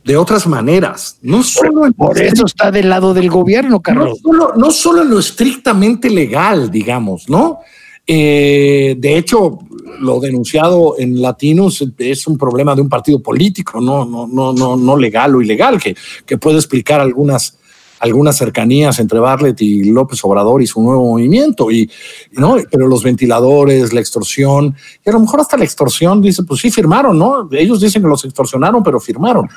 de 0.06 0.16
otras 0.16 0.46
maneras, 0.46 1.18
no 1.24 1.42
solo 1.42 1.88
en 1.88 1.94
Por 1.94 2.22
eso 2.22 2.46
está 2.46 2.70
del 2.70 2.90
lado 2.90 3.14
del 3.14 3.30
gobierno, 3.30 3.72
no 3.72 3.82
Carlos. 3.82 4.20
solo, 4.22 4.54
no 4.56 4.70
solo 4.70 5.02
en 5.02 5.10
lo 5.10 5.20
estrictamente 5.20 6.12
legal, 6.12 6.70
digamos, 6.70 7.28
¿no? 7.28 7.60
Eh, 8.06 8.96
de 9.00 9.18
hecho, 9.18 9.58
lo 10.00 10.20
denunciado 10.20 10.96
en 11.00 11.20
Latinos 11.20 11.84
es 11.98 12.28
un 12.28 12.38
problema 12.38 12.76
de 12.76 12.82
un 12.82 12.90
partido 12.90 13.20
político, 13.20 13.82
no, 13.82 14.06
no, 14.06 14.28
no, 14.28 14.54
no, 14.54 14.78
no 14.78 14.96
legal 14.96 15.34
o 15.36 15.42
ilegal, 15.42 15.82
que, 15.82 15.96
que 16.24 16.38
puede 16.38 16.58
explicar 16.58 17.02
algunas, 17.02 17.58
algunas 18.00 18.38
cercanías 18.38 19.00
entre 19.00 19.20
Bartlett 19.20 19.62
y 19.62 19.86
López 19.86 20.24
Obrador 20.24 20.62
y 20.62 20.68
su 20.68 20.82
nuevo 20.82 21.12
movimiento. 21.12 21.72
Y, 21.72 21.90
¿no? 22.32 22.58
Pero 22.70 22.88
los 22.88 23.04
ventiladores, 23.04 23.94
la 23.94 24.00
extorsión, 24.00 24.76
y 25.06 25.10
a 25.10 25.14
lo 25.14 25.20
mejor 25.20 25.42
hasta 25.42 25.58
la 25.58 25.64
extorsión, 25.64 26.22
dice, 26.22 26.44
pues 26.44 26.62
sí, 26.62 26.72
firmaron, 26.72 27.18
¿no? 27.18 27.48
Ellos 27.52 27.80
dicen 27.80 28.02
que 28.02 28.08
los 28.08 28.26
extorsionaron, 28.26 28.84
pero 28.84 29.00
firmaron. 29.00 29.48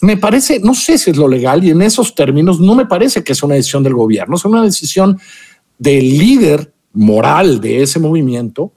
Me 0.00 0.16
parece, 0.16 0.60
no 0.60 0.74
sé 0.74 0.98
si 0.98 1.10
es 1.10 1.16
lo 1.16 1.28
legal 1.28 1.64
y 1.64 1.70
en 1.70 1.80
esos 1.80 2.14
términos 2.14 2.60
no 2.60 2.74
me 2.74 2.86
parece 2.86 3.24
que 3.24 3.32
es 3.32 3.42
una 3.42 3.54
decisión 3.54 3.82
del 3.82 3.94
gobierno, 3.94 4.36
es 4.36 4.44
una 4.44 4.62
decisión 4.62 5.18
del 5.78 6.18
líder 6.18 6.72
moral 6.92 7.60
de 7.60 7.82
ese 7.82 7.98
movimiento 7.98 8.72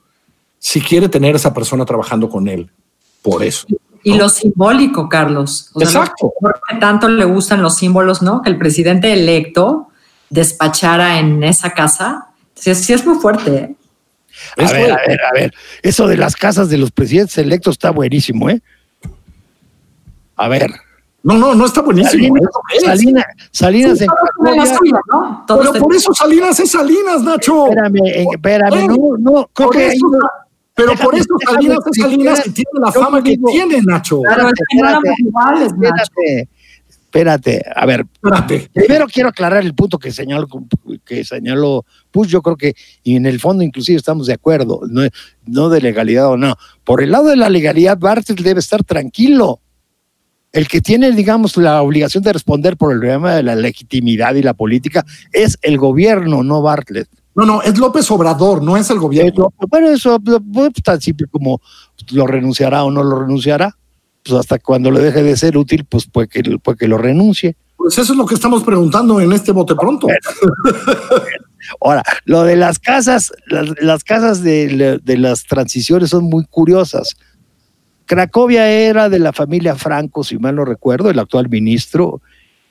si 0.58 0.80
quiere 0.80 1.08
tener 1.08 1.36
esa 1.36 1.52
persona 1.54 1.84
trabajando 1.84 2.28
con 2.28 2.48
él. 2.48 2.70
Por 3.22 3.42
eso. 3.42 3.66
Y 4.02 4.14
lo 4.14 4.28
simbólico, 4.28 5.08
Carlos. 5.08 5.70
O 5.74 5.80
sea, 5.80 5.88
Exacto. 6.02 6.32
lo 6.40 6.50
que 6.68 6.76
tanto 6.76 7.08
le 7.08 7.24
gustan 7.24 7.62
los 7.62 7.76
símbolos, 7.76 8.22
¿no? 8.22 8.42
Que 8.42 8.50
el 8.50 8.58
presidente 8.58 9.12
electo 9.12 9.88
despachara 10.30 11.18
en 11.18 11.42
esa 11.42 11.70
casa. 11.70 12.28
Sí, 12.54 12.70
es- 12.70 12.84
sí 12.84 12.92
es 12.92 13.04
muy 13.06 13.16
fuerte. 13.18 13.54
¿eh? 13.56 13.74
A 14.56 14.62
Es 14.64 14.72
ver, 14.72 14.92
a 14.92 14.96
ver, 15.06 15.20
a 15.24 15.32
ver. 15.32 15.54
Eso 15.82 16.06
de 16.06 16.16
las 16.16 16.36
casas 16.36 16.68
de 16.68 16.78
los 16.78 16.90
presidentes 16.92 17.36
electos 17.38 17.72
está 17.72 17.90
buenísimo, 17.90 18.48
¿eh? 18.50 18.60
A 20.36 20.48
ver. 20.48 20.70
No, 21.22 21.34
no, 21.36 21.54
no 21.54 21.66
está 21.66 21.82
buenísimo. 21.82 22.36
Salinas, 22.36 22.50
es. 22.74 22.84
Salinas, 22.84 23.24
Salinas 23.50 23.98
Sí, 23.98 24.04
en 24.04 24.12
Pero 25.46 25.72
por 25.74 25.94
eso 25.94 26.14
Salinas 26.14 26.60
es 26.60 26.70
Salinas, 26.70 27.22
Nacho. 27.22 27.66
Espérame, 27.66 28.06
eh, 28.06 28.26
espérame, 28.32 28.74
Eh, 28.74 28.86
no, 28.88 28.96
no, 29.18 29.50
creo 29.52 29.68
Por 29.68 29.70
que 29.76 29.86
eso- 29.88 30.06
ahí 30.06 30.12
no- 30.12 30.28
pero 30.78 30.92
déjame- 30.92 31.04
por 31.04 31.14
eso 31.16 31.34
Salinas 31.44 31.78
es 31.92 32.02
Salinas 32.02 32.46
y 32.46 32.50
tiene 32.50 32.70
la 32.80 32.92
fama 32.92 33.22
que 33.22 33.30
digo- 33.32 33.50
tiene, 33.50 33.82
Nacho. 33.82 34.20
Claro, 34.22 34.48
espérate, 34.48 35.08
espérate, 35.66 36.48
espérate, 36.88 37.62
a 37.74 37.86
ver, 37.86 38.06
Espérate. 38.22 38.70
primero 38.72 39.06
quiero 39.06 39.28
aclarar 39.30 39.62
el 39.64 39.74
punto 39.74 39.98
que 39.98 40.12
señaló, 40.12 40.46
que 41.04 41.24
señaló 41.24 41.84
Push, 42.10 42.28
yo 42.28 42.42
creo 42.42 42.56
que 42.56 42.74
y 43.02 43.16
en 43.16 43.26
el 43.26 43.40
fondo 43.40 43.62
inclusive 43.62 43.96
estamos 43.98 44.26
de 44.26 44.34
acuerdo, 44.34 44.80
no, 44.88 45.02
no 45.46 45.68
de 45.68 45.80
legalidad 45.80 46.28
o 46.28 46.36
no. 46.36 46.54
Por 46.84 47.02
el 47.02 47.10
lado 47.10 47.28
de 47.28 47.36
la 47.36 47.48
legalidad, 47.50 47.98
Bartlett 47.98 48.40
debe 48.40 48.60
estar 48.60 48.84
tranquilo. 48.84 49.60
El 50.52 50.66
que 50.66 50.80
tiene, 50.80 51.12
digamos, 51.12 51.56
la 51.58 51.82
obligación 51.82 52.22
de 52.22 52.32
responder 52.32 52.76
por 52.78 52.92
el 52.92 52.98
problema 53.00 53.34
de 53.34 53.42
la 53.42 53.54
legitimidad 53.54 54.34
y 54.34 54.42
la 54.42 54.54
política 54.54 55.04
es 55.32 55.58
el 55.60 55.76
gobierno, 55.76 56.42
no 56.42 56.62
Bartlett. 56.62 57.08
No, 57.38 57.46
no, 57.46 57.62
es 57.62 57.78
López 57.78 58.10
Obrador, 58.10 58.64
no 58.64 58.76
es 58.76 58.90
el 58.90 58.98
gobierno. 58.98 59.54
Bueno, 59.68 59.90
eso 59.90 60.18
pues, 60.18 60.72
tan 60.82 61.00
simple 61.00 61.28
como 61.30 61.60
lo 62.10 62.26
renunciará 62.26 62.82
o 62.82 62.90
no 62.90 63.04
lo 63.04 63.20
renunciará. 63.20 63.76
Pues 64.24 64.40
hasta 64.40 64.58
cuando 64.58 64.90
le 64.90 64.98
deje 64.98 65.22
de 65.22 65.36
ser 65.36 65.56
útil, 65.56 65.84
pues 65.84 66.08
puede 66.10 66.26
que, 66.26 66.42
puede 66.58 66.76
que 66.76 66.88
lo 66.88 66.98
renuncie. 66.98 67.56
Pues 67.76 67.96
eso 67.96 68.12
es 68.12 68.18
lo 68.18 68.26
que 68.26 68.34
estamos 68.34 68.64
preguntando 68.64 69.20
en 69.20 69.32
este 69.32 69.52
bote 69.52 69.76
pronto. 69.76 70.08
Ahora, 71.80 72.02
lo 72.24 72.42
de 72.42 72.56
las 72.56 72.80
casas, 72.80 73.32
las, 73.46 73.68
las 73.80 74.02
casas 74.02 74.42
de, 74.42 74.98
de 75.00 75.16
las 75.16 75.44
transiciones 75.44 76.10
son 76.10 76.24
muy 76.24 76.44
curiosas. 76.44 77.16
Cracovia 78.04 78.68
era 78.68 79.08
de 79.08 79.20
la 79.20 79.32
familia 79.32 79.76
Franco, 79.76 80.24
si 80.24 80.38
mal 80.38 80.56
no 80.56 80.64
recuerdo, 80.64 81.08
el 81.08 81.20
actual 81.20 81.48
ministro 81.48 82.20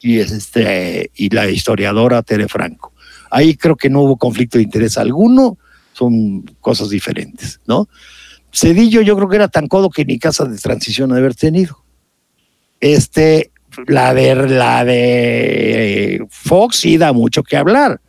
y, 0.01 0.19
este, 0.19 1.09
y 1.15 1.29
la 1.29 1.49
historiadora 1.49 2.21
Tere 2.21 2.49
Franco. 2.49 2.91
Ahí 3.29 3.55
creo 3.55 3.75
que 3.75 3.89
no 3.89 4.01
hubo 4.01 4.17
conflicto 4.17 4.57
de 4.57 4.63
interés 4.63 4.97
alguno, 4.97 5.57
son 5.93 6.43
cosas 6.59 6.89
diferentes, 6.89 7.59
¿no? 7.65 7.87
Cedillo 8.53 9.01
yo 9.01 9.15
creo 9.15 9.29
que 9.29 9.35
era 9.35 9.47
tan 9.47 9.67
codo 9.67 9.89
que 9.89 10.05
ni 10.05 10.19
casa 10.19 10.45
de 10.45 10.57
transición 10.57 11.11
ha 11.11 11.15
de 11.15 11.21
haber 11.21 11.35
tenido. 11.35 11.83
Este, 12.79 13.51
la 13.87 14.13
de, 14.13 14.35
la 14.47 14.85
de 14.85 16.25
Fox 16.29 16.77
sí 16.77 16.97
da 16.97 17.13
mucho 17.13 17.43
que 17.43 17.57
hablar. 17.57 18.01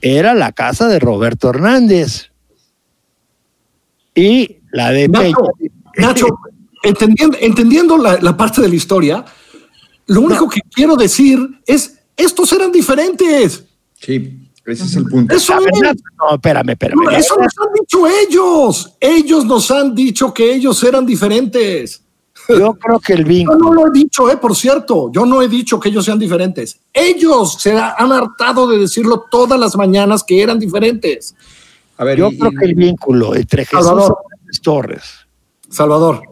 Era 0.00 0.34
la 0.34 0.52
casa 0.52 0.88
de 0.88 0.98
Roberto 0.98 1.50
Hernández. 1.50 2.30
Y 4.14 4.58
la 4.72 4.90
de 4.90 5.08
Nacho, 5.08 5.36
Peña- 5.58 5.72
Nacho, 5.96 6.26
entendiendo, 6.82 7.36
entendiendo 7.40 7.96
la, 7.98 8.18
la 8.20 8.36
parte 8.36 8.60
de 8.60 8.68
la 8.68 8.74
historia, 8.74 9.24
lo 10.06 10.20
único 10.20 10.48
que 10.48 10.60
quiero 10.70 10.96
decir 10.96 11.38
es, 11.66 12.00
estos 12.16 12.52
eran 12.52 12.72
diferentes. 12.72 13.64
Sí, 14.00 14.41
ese 14.66 14.84
es 14.84 14.96
el 14.96 15.04
punto. 15.06 15.34
Eso 15.34 15.54
es. 15.58 15.80
no, 16.18 16.34
espérame, 16.34 16.70
espérame. 16.70 17.04
No, 17.04 17.10
eso 17.10 17.34
nos 17.36 17.52
han 17.58 17.72
dicho 17.80 18.06
ellos. 18.06 18.92
Ellos 19.00 19.44
nos 19.44 19.70
han 19.70 19.94
dicho 19.94 20.32
que 20.32 20.54
ellos 20.54 20.82
eran 20.84 21.04
diferentes. 21.06 22.02
Yo 22.48 22.74
creo 22.74 22.98
que 22.98 23.12
el 23.12 23.20
Yo 23.22 23.28
vínculo. 23.28 23.58
no 23.58 23.74
lo 23.74 23.86
he 23.86 23.90
dicho, 23.92 24.28
eh, 24.30 24.36
por 24.36 24.56
cierto. 24.56 25.10
Yo 25.12 25.24
no 25.26 25.42
he 25.42 25.48
dicho 25.48 25.78
que 25.78 25.88
ellos 25.90 26.04
sean 26.04 26.18
diferentes. 26.18 26.78
Ellos 26.92 27.56
se 27.60 27.72
han 27.78 28.10
hartado 28.12 28.66
de 28.68 28.78
decirlo 28.78 29.24
todas 29.30 29.58
las 29.60 29.76
mañanas 29.76 30.24
que 30.24 30.42
eran 30.42 30.58
diferentes. 30.58 31.34
A 31.98 32.04
ver, 32.04 32.18
Yo 32.18 32.28
y- 32.32 32.38
creo 32.38 32.50
y- 32.52 32.56
que 32.56 32.64
el 32.64 32.74
vínculo 32.74 33.34
entre 33.36 33.64
Jesús 33.64 33.84
Salvador. 33.86 34.16
Hernández 34.32 34.60
Torres. 34.60 35.02
Salvador. 35.70 36.22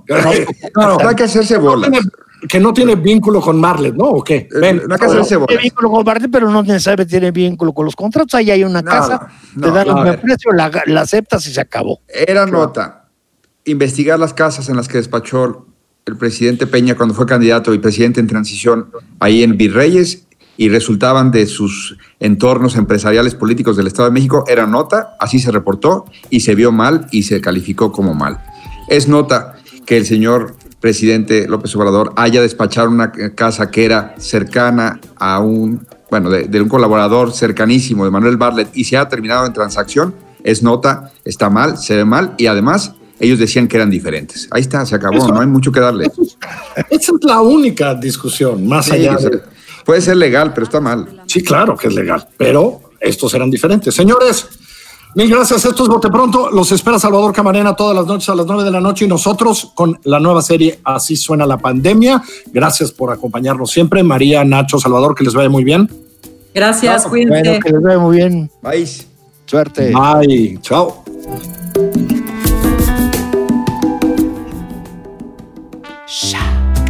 no, 0.77 0.99
no 0.99 1.09
hay 1.09 1.15
que 1.15 1.25
hacerse 1.25 1.57
bolas. 1.59 1.91
Que 2.49 2.61
no 2.61 2.73
tiene 2.73 2.95
vínculo 2.95 3.41
con 3.41 3.61
Marlet, 3.61 3.95
¿no? 3.95 4.05
¿O 4.05 4.25
qué? 4.25 4.49
Eh, 4.63 4.83
no 4.87 4.95
hay 4.95 4.99
que 5.01 5.07
hacerse 5.07 5.29
Tiene 5.37 5.47
bolas. 5.47 5.63
vínculo 5.63 5.91
con 5.91 6.05
Bartlett, 6.05 6.31
pero 6.31 6.51
no 6.51 6.63
necesariamente 6.63 7.11
tiene 7.11 7.31
vínculo 7.31 7.73
con 7.73 7.85
los 7.85 7.95
contratos. 7.97 8.35
Ahí 8.35 8.51
hay 8.51 8.65
una 8.65 8.83
No, 8.83 8.91
casa, 8.91 9.29
no, 9.55 9.67
te 9.67 9.73
dan 9.73 9.87
no, 9.89 9.97
un 9.97 10.03
buen 10.05 10.21
precio, 10.21 10.53
la, 10.53 10.71
la 10.87 11.01
aceptas 11.03 11.47
y 11.47 11.53
se 11.53 11.61
acabó. 11.61 12.01
Era 12.09 12.47
nota 12.47 13.09
investigar 13.65 14.19
las 14.19 14.33
casas 14.35 14.69
en 14.69 14.77
las 14.77 14.89
que 14.89 14.99
despachó 14.99 15.67
el 16.07 16.17
presidente 16.17 16.67
Peña 16.67 16.97
cuando 16.97 17.15
fue 17.15 17.27
candidato 17.27 17.75
y 17.75 17.79
presidente 17.79 18.19
en 18.21 18.27
transición 18.27 18.91
ahí 19.21 19.43
en 19.43 19.57
Virreyes 19.57 20.27
y 20.57 20.69
resultaban 20.71 21.31
de 21.31 21.47
sus 21.47 21.97
entornos 22.19 22.77
empresariales 22.77 23.35
políticos 23.35 23.77
del 23.77 23.87
Estado 23.87 24.09
de 24.09 24.15
México. 24.15 24.45
Era 24.49 24.67
nota, 24.67 25.17
así 25.21 25.39
se 25.39 25.51
reportó 25.53 26.07
y 26.31 26.41
se 26.41 26.55
vio 26.55 26.73
mal 26.73 27.07
y 27.13 27.23
se 27.25 27.41
calificó 27.41 27.93
como 27.93 28.15
mal. 28.15 28.43
Es 28.89 29.09
nota 29.09 29.55
que 29.87 29.97
el 29.97 30.07
señor 30.07 30.57
presidente 30.81 31.47
López 31.47 31.75
Obrador 31.77 32.13
haya 32.17 32.41
despachado 32.41 32.89
una 32.89 33.13
casa 33.35 33.71
que 33.71 33.85
era 33.85 34.15
cercana 34.19 34.99
a 35.17 35.39
un, 35.41 35.87
bueno, 36.11 36.31
de, 36.31 36.45
de 36.45 36.61
un 36.61 36.69
colaborador 36.69 37.33
cercanísimo 37.33 38.05
de 38.05 38.11
Manuel 38.11 38.37
Bartlett 38.37 38.71
y 38.75 38.85
se 38.85 38.97
ha 38.97 39.09
terminado 39.09 39.47
en 39.47 39.53
transacción, 39.53 40.15
es 40.43 40.63
nota, 40.63 41.13
está 41.25 41.51
mal, 41.51 41.77
se 41.79 41.97
ve 41.97 42.05
mal 42.05 42.35
y 42.39 42.47
además 42.47 42.93
ellos 43.19 43.39
decían 43.39 43.69
que 43.69 43.77
eran 43.77 43.91
diferentes. 43.91 44.49
Ahí 44.51 44.63
está, 44.63 44.87
se 44.87 44.95
acabó, 44.95 45.19
Eso- 45.19 45.29
no 45.29 45.41
hay 45.41 45.47
mucho 45.47 45.71
que 45.71 45.81
darle. 45.81 46.07
Esa 46.89 47.13
es 47.13 47.25
la 47.25 47.41
única 47.43 47.95
discusión, 47.95 48.67
más 48.67 48.87
Sí, 48.87 48.93
allá 48.93 49.17
de... 49.17 49.43
puede 49.85 50.01
ser 50.01 50.17
legal, 50.17 50.53
pero 50.55 50.65
está 50.65 50.81
mal. 50.81 51.21
Sí, 51.27 51.43
claro 51.43 51.77
que 51.77 51.89
es 51.89 51.95
legal, 51.95 52.27
pero 52.39 52.81
estos 52.99 53.35
eran 53.35 53.51
diferentes. 53.51 53.95
Señores, 53.95 54.49
mil 55.15 55.31
gracias. 55.31 55.65
Esto 55.65 55.83
es 55.83 55.89
Bote 55.89 56.09
Pronto. 56.09 56.51
Los 56.51 56.73
espera 56.73 56.99
Salvador 56.99 57.33
Camarena 57.33 57.75
todas 57.75 57.97
las 57.97 58.07
noches 58.07 58.29
a 58.29 58.35
las 58.35 58.47
nueve 58.47 58.65
de 58.65 58.71
la 58.71 58.81
noche 58.81 59.05
y 59.05 59.09
nosotros 59.09 59.73
con 59.75 59.99
la 60.05 60.21
nueva 60.21 60.43
serie 60.43 60.81
Así 60.85 61.17
suena 61.17 61.47
la 61.47 61.59
pandemia. 61.59 62.23
Gracias 62.53 62.93
por 62.93 63.13
acompañarnos 63.13 63.71
siempre. 63.71 64.03
María, 64.03 64.45
Nacho, 64.45 64.79
Salvador, 64.79 65.15
que 65.15 65.25
les 65.25 65.35
vaya 65.35 65.49
muy 65.49 65.65
bien. 65.65 65.89
Gracias, 66.55 67.05
No, 67.05 67.11
cuídense. 67.11 67.43
Bueno, 67.43 67.65
que 67.65 67.71
les 67.71 67.83
vaya 67.83 67.99
muy 67.99 68.17
bien. 68.17 68.51
Bye. 68.63 68.89
Suerte. 69.47 69.93
Bye. 69.93 70.59
Chao. 70.63 71.05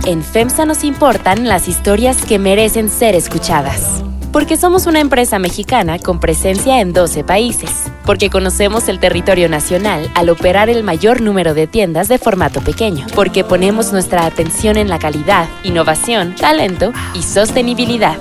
En 0.07 0.25
FEMSA 0.25 0.65
nos 0.65 0.83
importan 0.83 1.47
las 1.47 1.69
historias 1.69 2.25
que 2.25 2.39
merecen 2.39 2.89
ser 2.89 3.15
escuchadas. 3.15 4.03
Porque 4.33 4.57
somos 4.57 4.87
una 4.87 4.99
empresa 4.99 5.39
mexicana 5.39 5.99
con 5.99 6.19
presencia 6.21 6.81
en 6.81 6.93
12 6.93 7.23
países. 7.23 7.90
Porque 8.11 8.29
conocemos 8.29 8.89
el 8.89 8.99
territorio 8.99 9.49
nacional 9.49 10.11
al 10.17 10.31
operar 10.31 10.69
el 10.69 10.83
mayor 10.83 11.21
número 11.21 11.55
de 11.55 11.69
tiendas 11.69 12.09
de 12.09 12.19
formato 12.19 12.61
pequeño. 12.61 13.07
Porque 13.15 13.45
ponemos 13.45 13.93
nuestra 13.93 14.27
atención 14.27 14.77
en 14.77 14.89
la 14.89 14.99
calidad, 14.99 15.49
innovación, 15.63 16.35
talento 16.35 16.93
y 17.15 17.23
sostenibilidad. 17.23 18.19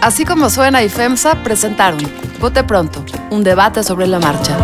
Así 0.00 0.24
como 0.24 0.50
suena 0.50 0.82
y 0.82 0.88
FEMSA 0.88 1.44
presentaron 1.44 2.00
Vote 2.40 2.64
Pronto, 2.64 3.04
un 3.30 3.44
debate 3.44 3.84
sobre 3.84 4.08
la 4.08 4.18
marcha. 4.18 4.58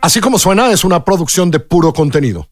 Así 0.00 0.20
como 0.20 0.38
suena, 0.38 0.70
es 0.70 0.84
una 0.84 1.04
producción 1.04 1.50
de 1.50 1.58
puro 1.58 1.92
contenido. 1.92 2.50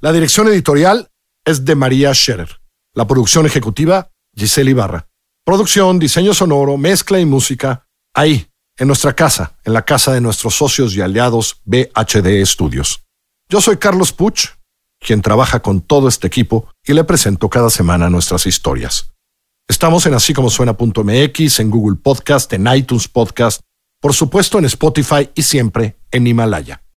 La 0.00 0.10
dirección 0.10 0.48
editorial 0.48 1.12
es 1.44 1.64
de 1.64 1.76
María 1.76 2.12
Scherer. 2.12 2.60
La 2.92 3.06
producción 3.06 3.46
ejecutiva, 3.46 4.10
Giselle 4.34 4.72
Ibarra. 4.72 5.06
Producción, 5.44 6.00
diseño 6.00 6.34
sonoro, 6.34 6.76
mezcla 6.76 7.20
y 7.20 7.24
música, 7.24 7.84
ahí, 8.18 8.48
en 8.76 8.88
nuestra 8.88 9.14
casa, 9.14 9.56
en 9.64 9.72
la 9.72 9.84
casa 9.84 10.12
de 10.12 10.20
nuestros 10.20 10.54
socios 10.56 10.94
y 10.96 11.00
aliados 11.00 11.60
BHD 11.64 12.44
Studios. 12.44 13.04
Yo 13.48 13.60
soy 13.60 13.76
Carlos 13.76 14.12
Puch, 14.12 14.48
quien 15.00 15.22
trabaja 15.22 15.60
con 15.60 15.80
todo 15.80 16.08
este 16.08 16.26
equipo 16.26 16.68
y 16.84 16.94
le 16.94 17.04
presento 17.04 17.48
cada 17.48 17.70
semana 17.70 18.10
nuestras 18.10 18.46
historias. 18.46 19.12
Estamos 19.68 20.04
en 20.06 20.14
así 20.14 20.32
en 21.60 21.70
Google 21.70 21.98
Podcast, 22.02 22.52
en 22.52 22.66
iTunes 22.74 23.06
Podcast, 23.06 23.60
por 24.00 24.14
supuesto 24.14 24.58
en 24.58 24.64
Spotify 24.64 25.30
y 25.34 25.42
siempre 25.42 25.98
en 26.10 26.26
Himalaya. 26.26 26.82